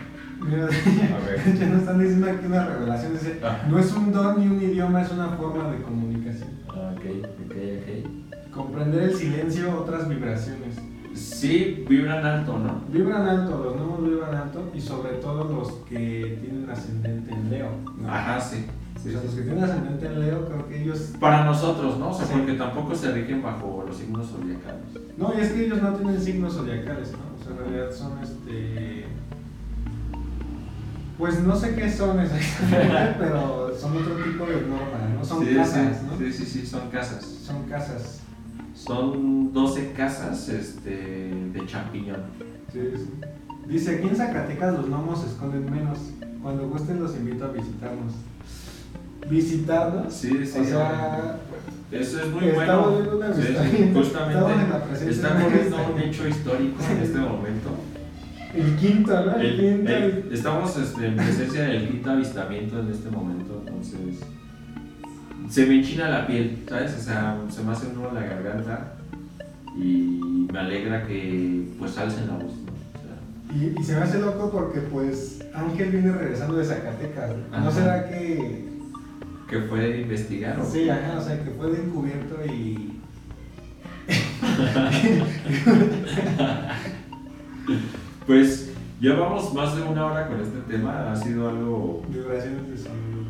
[0.40, 0.68] Mira,
[1.58, 3.12] ya nos están diciendo aquí una revelación.
[3.12, 3.62] Dice, ah.
[3.68, 6.48] no es un don ni un idioma, es una forma de comunicación.
[6.68, 7.04] Ah, ok,
[7.46, 8.50] ok, ok.
[8.50, 10.76] Comprender el silencio, otras vibraciones.
[11.14, 12.82] Sí, vibran alto, ¿no?
[12.88, 17.68] Vibran alto, los gnomos vibran alto y sobre todo los que tienen ascendente en Leo.
[18.08, 18.66] Ajá, sí.
[18.96, 21.12] o sea, los que tienen ascendente en Leo, creo que ellos.
[21.20, 22.10] Para nosotros, ¿no?
[22.10, 24.82] O sea, porque tampoco se rigen bajo los signos zodiacales.
[25.16, 27.18] No, y es que ellos no tienen signos zodiacales, ¿no?
[27.40, 28.93] O sea, en realidad son este.
[31.24, 35.24] Pues no sé qué son exactamente, pero son otro tipo de normas, ¿no?
[35.24, 36.18] Son casas, ¿no?
[36.18, 37.24] Sí, sí, sí, son casas.
[37.24, 38.20] Son casas.
[38.74, 42.24] Son 12 casas este, de champiñón.
[42.70, 43.10] Sí, sí.
[43.66, 45.98] Dice, aquí en Zacatecas los gnomos se esconden menos.
[46.42, 48.12] Cuando gusten los invito a visitarnos.
[49.26, 50.12] ¿Visitarnos?
[50.12, 50.58] Sí, sí.
[50.58, 51.38] O sea,
[51.90, 52.98] eso es muy bueno.
[53.34, 57.70] Sí, sí, justamente estamos viendo un hecho histórico en este momento.
[58.54, 59.36] El quinto, ¿no?
[59.36, 59.92] El, quinto.
[60.32, 64.20] estamos este, en presencia del quinto avistamiento en este momento, entonces
[65.50, 66.96] se me enchina la piel, ¿sabes?
[66.96, 68.94] O sea, se me hace un nudo en la garganta
[69.76, 72.64] y me alegra que pues alcen la voz, ¿no?
[73.56, 78.08] y, y, se me hace loco porque pues Ángel viene regresando de Zacatecas, ¿no será
[78.08, 78.72] que...
[79.48, 80.58] Que fue de investigar?
[80.58, 80.64] ¿o?
[80.64, 83.00] Sí, ajá, o sea, que fue de encubierto y...
[88.26, 92.02] pues llevamos más de una hora con este tema, ha sido algo...
[92.08, 92.20] De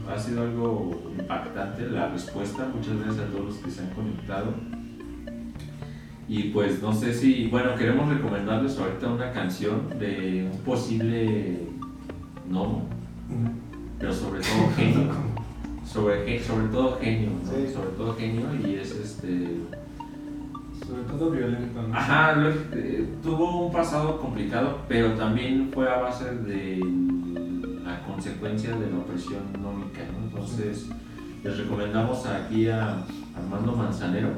[0.08, 2.68] ha sido algo impactante la respuesta.
[2.74, 4.54] Muchas gracias a todos los que se han conectado.
[6.28, 11.68] Y pues no sé si, bueno, queremos recomendarles ahorita una canción de un posible
[12.48, 12.88] gnomo,
[13.98, 15.12] pero sobre todo genio.
[15.86, 19.60] Sobre, sobre todo genio, Sobre todo genio y es este...
[21.02, 21.80] Todo violento.
[21.92, 22.34] Ajá,
[22.72, 26.80] eh, tuvo un pasado complicado, pero también fue a base de
[27.84, 30.00] la consecuencia de la opresión nómica.
[30.24, 30.88] Entonces,
[31.42, 33.04] les recomendamos aquí a
[33.36, 34.30] Armando Manzanero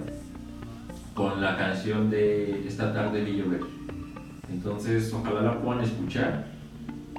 [1.14, 3.61] con la canción de Esta tarde vi llover.
[4.50, 6.46] Entonces, ojalá la puedan escuchar,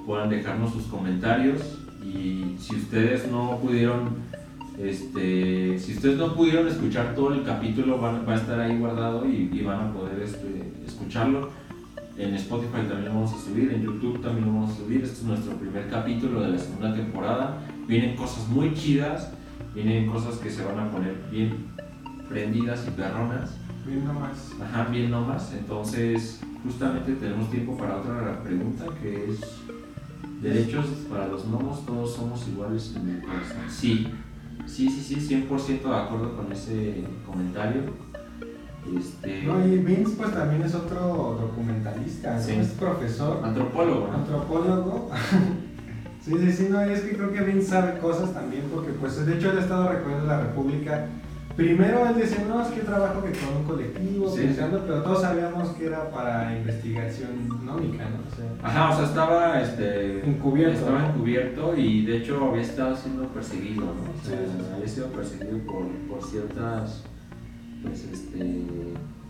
[0.06, 4.18] puedan dejarnos sus comentarios y si ustedes no pudieron
[4.78, 9.62] este, si ustedes no pudieron escuchar todo el capítulo, va a estar ahí guardado y,
[9.64, 11.50] van a poder este, escucharlo.
[12.18, 15.04] En Spotify también lo vamos a subir, en YouTube también lo vamos a subir.
[15.04, 17.60] Este es nuestro primer capítulo de la segunda temporada.
[17.88, 19.32] Vienen cosas muy chidas,
[19.74, 21.68] vienen cosas que se van a poner bien
[22.30, 23.58] prendidas y perronas.
[23.86, 24.52] Bien nomás.
[24.62, 25.54] Ajá, bien nomás.
[25.54, 29.40] Entonces, justamente tenemos tiempo para otra pregunta que es:
[30.42, 31.86] ¿derechos para los gnomos?
[31.86, 33.58] ¿Todos somos iguales en el corazón?
[33.70, 34.08] Sí,
[34.66, 37.84] sí, sí, sí, 100% de acuerdo con ese comentario
[38.96, 39.44] este...
[39.44, 43.42] No, y Vince pues también es otro documentalista, es profesor.
[43.44, 44.12] Antropólogo.
[44.14, 45.10] Antropólogo.
[46.24, 49.36] sí, sí, sí, no, es que creo que Vince sabe cosas también, porque pues de
[49.36, 51.08] hecho él ha estado recorriendo la República.
[51.58, 55.70] Primero él decía, no, es que trabajo que con un colectivo, pensando, pero todos sabíamos
[55.70, 58.68] que era para investigación nómica, ¿no?
[58.68, 60.78] Ajá, o sea, estaba este, encubierto.
[60.78, 63.92] Estaba encubierto y de hecho había estado siendo perseguido, ¿no?
[63.92, 64.38] O sea,
[64.76, 67.04] había sido perseguido por, por ciertas
[67.84, 68.64] pues este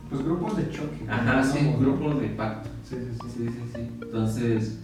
[0.10, 3.30] pues grupos de choque ajá sí grupos de pacto sí sí sí.
[3.30, 4.80] sí sí sí entonces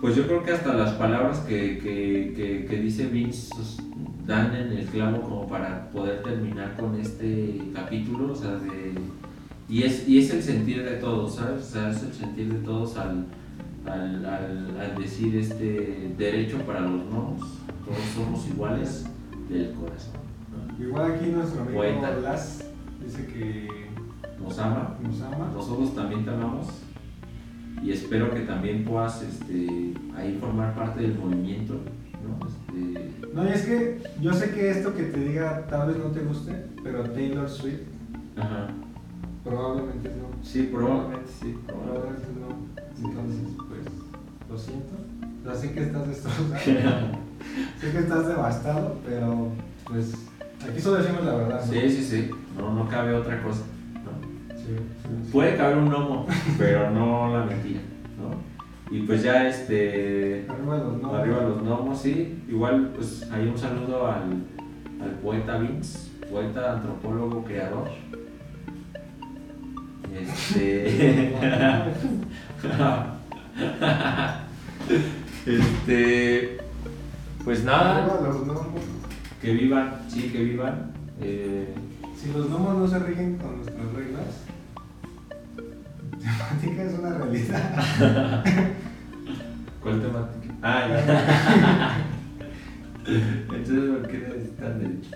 [0.00, 3.78] pues yo creo que hasta las palabras que, que, que, dice Vince pues,
[4.28, 8.92] dan en el clavo como para poder terminar con este capítulo o sea de
[9.68, 11.60] y es, y es el sentir de todos, ¿sabes?
[11.60, 13.26] O sea, es el sentir de todos al,
[13.84, 17.36] al, al, al decir este derecho para los no,
[17.84, 19.04] todos somos iguales
[19.50, 20.14] del corazón.
[20.80, 21.82] Igual aquí nuestro amigo
[22.20, 22.64] Blas
[23.04, 23.68] dice que
[24.42, 25.50] nos ama, nos ama.
[25.52, 26.66] Nosotros también te amamos
[27.82, 31.74] y espero que también puedas este, ahí formar parte del movimiento.
[32.22, 32.46] ¿no?
[32.46, 33.17] Este...
[33.38, 36.18] No, y es que yo sé que esto que te diga tal vez no te
[36.22, 37.82] guste, pero Taylor Swift
[38.36, 38.66] Ajá.
[39.44, 40.44] probablemente no.
[40.44, 41.56] Sí, probablemente sí.
[41.64, 42.26] Probablemente.
[42.40, 43.08] No.
[43.08, 43.80] Entonces, pues,
[44.50, 44.92] lo siento.
[45.44, 46.48] Ya sé que estás destrozado.
[47.80, 49.52] sé que estás devastado, pero
[49.84, 50.14] pues
[50.68, 51.64] aquí solo decimos la verdad.
[51.64, 51.72] ¿no?
[51.72, 52.30] Sí, sí, sí.
[52.58, 53.62] No, no cabe otra cosa.
[54.04, 54.56] ¿no?
[54.56, 55.30] Sí, sí, sí.
[55.32, 56.26] Puede caber un gnomo,
[56.58, 57.82] pero no la mentira,
[58.20, 58.57] ¿no?
[58.90, 60.46] Y pues ya este.
[60.48, 61.20] Arriba los nombres.
[61.22, 62.42] Arriba los gnomos, sí.
[62.48, 64.44] Igual, pues ahí un saludo al,
[65.02, 67.88] al poeta Vince, poeta, antropólogo, creador.
[70.14, 71.34] Este.
[75.46, 76.58] este.
[77.44, 78.82] Pues nada, Arriba los gnomos.
[79.40, 80.92] que vivan, sí, que vivan.
[81.20, 81.74] Eh,
[82.20, 84.44] Si los gnomos no se rigen con nuestras reglas,
[86.20, 88.44] temática es una realidad.
[89.82, 90.54] ¿Cuál temática?
[90.62, 91.96] Ah, ya.
[93.06, 95.12] Entonces, ¿por qué necesitan derechos?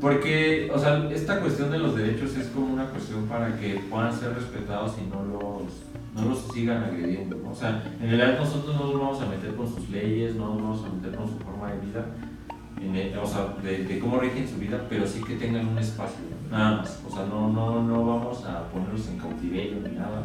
[0.00, 4.12] Porque, o sea, esta cuestión de los derechos es como una cuestión para que puedan
[4.12, 5.82] ser respetados y no los,
[6.14, 7.36] no los sigan agrediendo.
[7.42, 7.50] ¿no?
[7.50, 10.62] O sea, en realidad nosotros no nos vamos a meter con sus leyes, no nos
[10.62, 12.06] vamos a meter con su forma de vida,
[12.80, 15.78] en el- o sea, de, de cómo rigen su vida, pero sí que tengan un
[15.78, 16.24] espacio.
[16.50, 17.02] Nada más.
[17.06, 20.22] O sea, no, no, no vamos a ponerlos en cautiverio ni nada.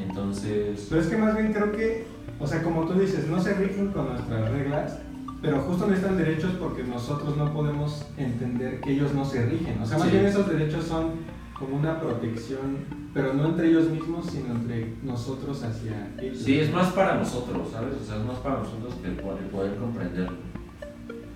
[0.00, 2.06] Entonces, Pero es que más bien creo que,
[2.40, 4.98] o sea, como tú dices, no se rigen con nuestras reglas,
[5.40, 9.80] pero justo necesitan derechos porque nosotros no podemos entender que ellos no se rigen.
[9.82, 10.14] O sea, más Sí.
[10.14, 11.12] bien esos derechos son
[11.58, 12.78] como una protección,
[13.12, 16.38] pero no entre ellos mismos, sino entre nosotros hacia ellos.
[16.38, 17.94] Sí, es más para nosotros, ¿sabes?
[18.02, 20.36] O sea, es más para nosotros que el poder, poder comprenderlo.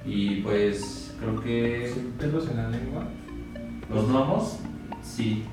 [0.05, 3.05] Y pues creo que Sin pelos en la lengua.
[3.93, 4.59] Los gnomos,
[5.03, 5.45] sí.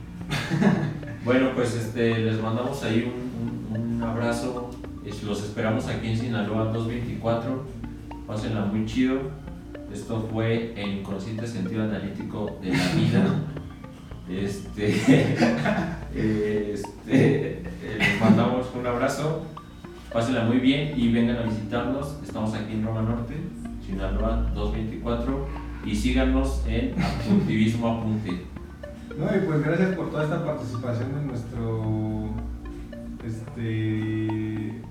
[1.24, 3.12] bueno, pues este, les mandamos ahí
[3.72, 4.72] un, un- abrazo.
[5.26, 7.64] Los esperamos aquí en Sinaloa 224.
[8.28, 9.20] Pásenla muy chido.
[9.94, 13.36] Esto fue el consciente sentido analítico de la vida.
[14.30, 14.90] Este,
[16.16, 16.74] este,
[17.08, 17.64] eh,
[18.00, 19.44] les mandamos un abrazo.
[20.12, 22.18] Pásenla muy bien y vengan a visitarnos.
[22.24, 23.36] Estamos aquí en Roma Norte,
[23.86, 25.48] Sinaloa 224.
[25.86, 28.42] Y síganos en Apuntivismo Apunte.
[29.18, 32.30] No, y pues gracias por toda esta participación de nuestro,
[33.24, 34.82] este,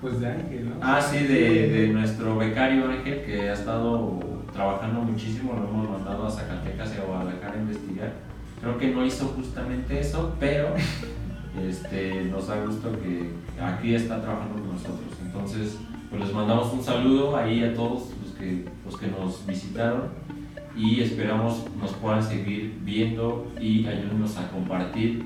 [0.00, 0.76] pues de Ángel, ¿no?
[0.80, 4.18] Ah, sí, de, de nuestro becario Ángel que ha estado
[4.52, 5.52] trabajando muchísimo.
[5.52, 8.12] Lo hemos mandado a Zacatecas y a Guadalajara a investigar.
[8.60, 10.74] Creo que no hizo justamente eso, pero
[11.68, 13.30] este, nos da gusto que
[13.62, 15.08] aquí está trabajando con nosotros.
[15.24, 15.78] Entonces,
[16.10, 18.08] pues les mandamos un saludo ahí a todos
[18.42, 20.08] que, los que nos visitaron
[20.76, 25.22] y esperamos nos puedan seguir viendo y ayúdenos a compartir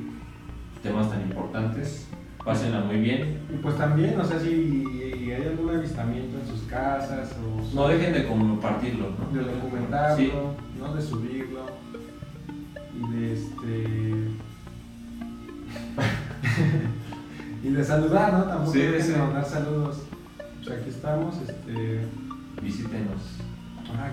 [0.82, 2.06] temas tan importantes.
[2.44, 3.40] Pásenla muy bien.
[3.52, 4.84] Y pues también, o sea, si
[5.32, 9.36] hay algún avistamiento en sus casas o No dejen de compartirlo, ¿no?
[9.36, 10.32] de documentarlo, Sí.
[10.78, 10.94] ¿no?
[10.94, 11.60] De subirlo
[12.94, 14.28] y de este
[17.64, 18.44] y de saludar, ¿no?
[18.44, 19.12] Tampoco Sí, sí.
[19.12, 20.02] de mandar saludos.
[20.64, 22.00] Pues aquí estamos, este,
[22.62, 23.38] Visítenos.
[23.92, 24.12] ajá,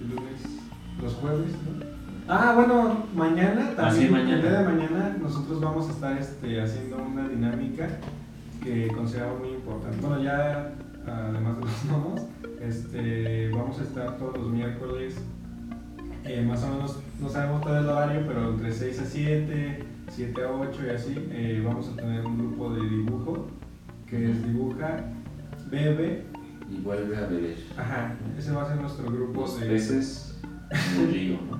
[0.00, 0.60] lunes,
[1.02, 1.86] los jueves, ¿no?
[2.28, 4.34] Ah, bueno, mañana Ah, sí, también, mañana.
[4.36, 7.88] el día de mañana nosotros vamos a estar este, haciendo una dinámica
[8.62, 9.96] que consideramos muy importante.
[10.00, 10.72] Bueno, ya
[11.06, 12.22] además de los gnomos,
[12.60, 15.16] este, vamos a estar todos los miércoles,
[16.24, 20.42] eh, más o menos, no sabemos todo el horario, pero entre 6 a 7, 7
[20.42, 23.46] a 8 y así, eh, vamos a tener un grupo de dibujo
[24.06, 25.00] que es dibuja,
[25.70, 26.24] bebe,
[26.70, 27.56] Y vuelve a beber.
[27.76, 29.66] ajá, ese va a ser nuestro grupo Los de...
[29.66, 30.38] peces
[30.70, 31.58] en el río, ¿no?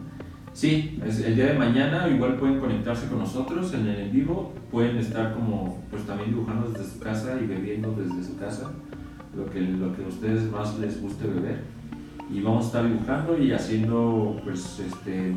[0.53, 4.53] Sí, es el día de mañana igual pueden conectarse con nosotros en el en vivo,
[4.71, 8.73] pueden estar como pues también dibujando desde su casa y bebiendo desde su casa
[9.37, 11.61] lo que, lo que a ustedes más les guste beber
[12.31, 15.33] y vamos a estar dibujando y haciendo pues este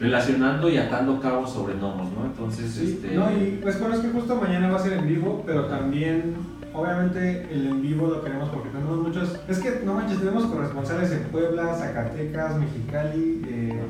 [0.00, 2.24] relacionando y atando cabos sobre gnomos, ¿no?
[2.26, 5.06] Entonces Sí, este no, y pues bueno, es que justo mañana va a ser en
[5.06, 6.34] vivo, pero también,
[6.74, 9.40] obviamente, el en vivo lo queremos porque tenemos muchos.
[9.48, 13.82] Es que, no manches, tenemos corresponsales en Puebla, Zacatecas, Mexicali, eh,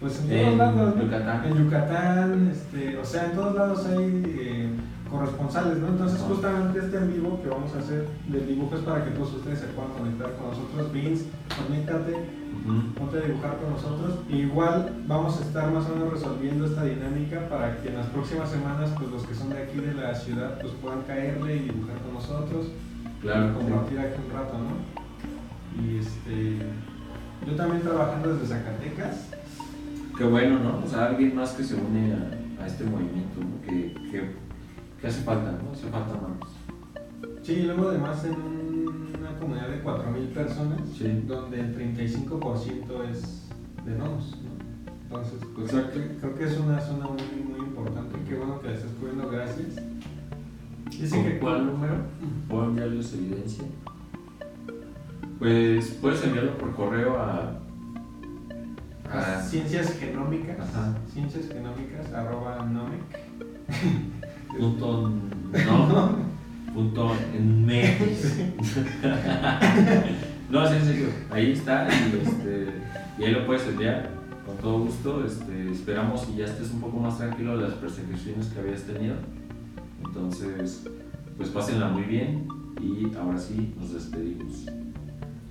[0.00, 1.02] pues en En todos lados, ¿no?
[1.02, 1.44] Yucatán.
[1.44, 4.70] En Yucatán, este, o sea, en todos lados hay eh,
[5.12, 5.88] corresponsales, ¿no?
[5.88, 9.34] Entonces, justamente este en vivo que vamos a hacer del dibujo es para que todos
[9.34, 10.92] ustedes se puedan conectar con nosotros.
[10.92, 12.16] Vince, conéctate.
[12.98, 14.18] ponte a dibujar con nosotros.
[14.28, 18.50] Igual vamos a estar más o menos resolviendo esta dinámica para que en las próximas
[18.50, 21.98] semanas, pues los que son de aquí de la ciudad, pues puedan caerle y dibujar
[21.98, 22.66] con nosotros,
[23.20, 25.02] claro, compartir aquí un rato, ¿no?
[25.82, 26.58] Y este,
[27.46, 29.28] yo también trabajando desde Zacatecas.
[30.16, 30.82] Qué bueno, ¿no?
[30.84, 33.62] O sea, alguien más que se une a, a este movimiento, ¿no?
[33.62, 34.41] Que, que,
[35.02, 35.72] que hace falta, ¿no?
[35.72, 36.48] Hace falta manos.
[37.42, 38.36] Sí, y luego además en
[39.18, 41.24] una comunidad de de 4.000 personas, Sí.
[41.26, 43.48] donde el 35% es
[43.84, 44.52] de nodos, ¿no?
[45.02, 45.98] Entonces, pues Exacto.
[46.20, 48.16] creo, que es una zona muy, muy importante.
[48.28, 49.74] Qué bueno que la estás cubriendo, gracias.
[50.88, 51.94] Dice ¿Con que cuál número?
[52.48, 53.64] ¿Puedo enviarles evidencia?
[55.40, 57.58] Pues puedes enviarlo por correo a.
[59.12, 60.94] a Ciencias genómicas, Ajá.
[61.12, 63.00] ciencias genómicas, arroba nomec.
[64.58, 65.10] punto.
[65.52, 66.32] No.
[66.74, 68.36] punto MX.
[70.50, 71.06] no, sí, en serio.
[71.30, 72.68] Ahí está y, este,
[73.18, 74.10] y ahí lo puedes enviar
[74.46, 75.24] con todo gusto.
[75.24, 79.16] Este, esperamos que ya estés un poco más tranquilo de las persecuciones que habías tenido.
[80.04, 80.84] Entonces,
[81.36, 82.48] pues pásenla muy bien
[82.80, 84.66] y ahora sí nos despedimos.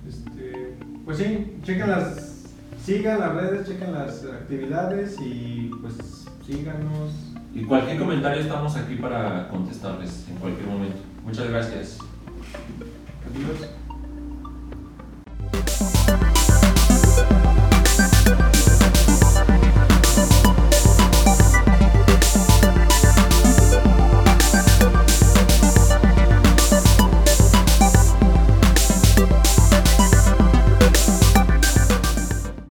[0.06, 2.44] Este, pues sí, chequen las,
[2.84, 7.31] sigan las redes, chequen las actividades y pues síganos.
[7.54, 10.98] Y cualquier comentario estamos aquí para contestarles en cualquier momento.
[11.24, 11.98] Muchas gracias.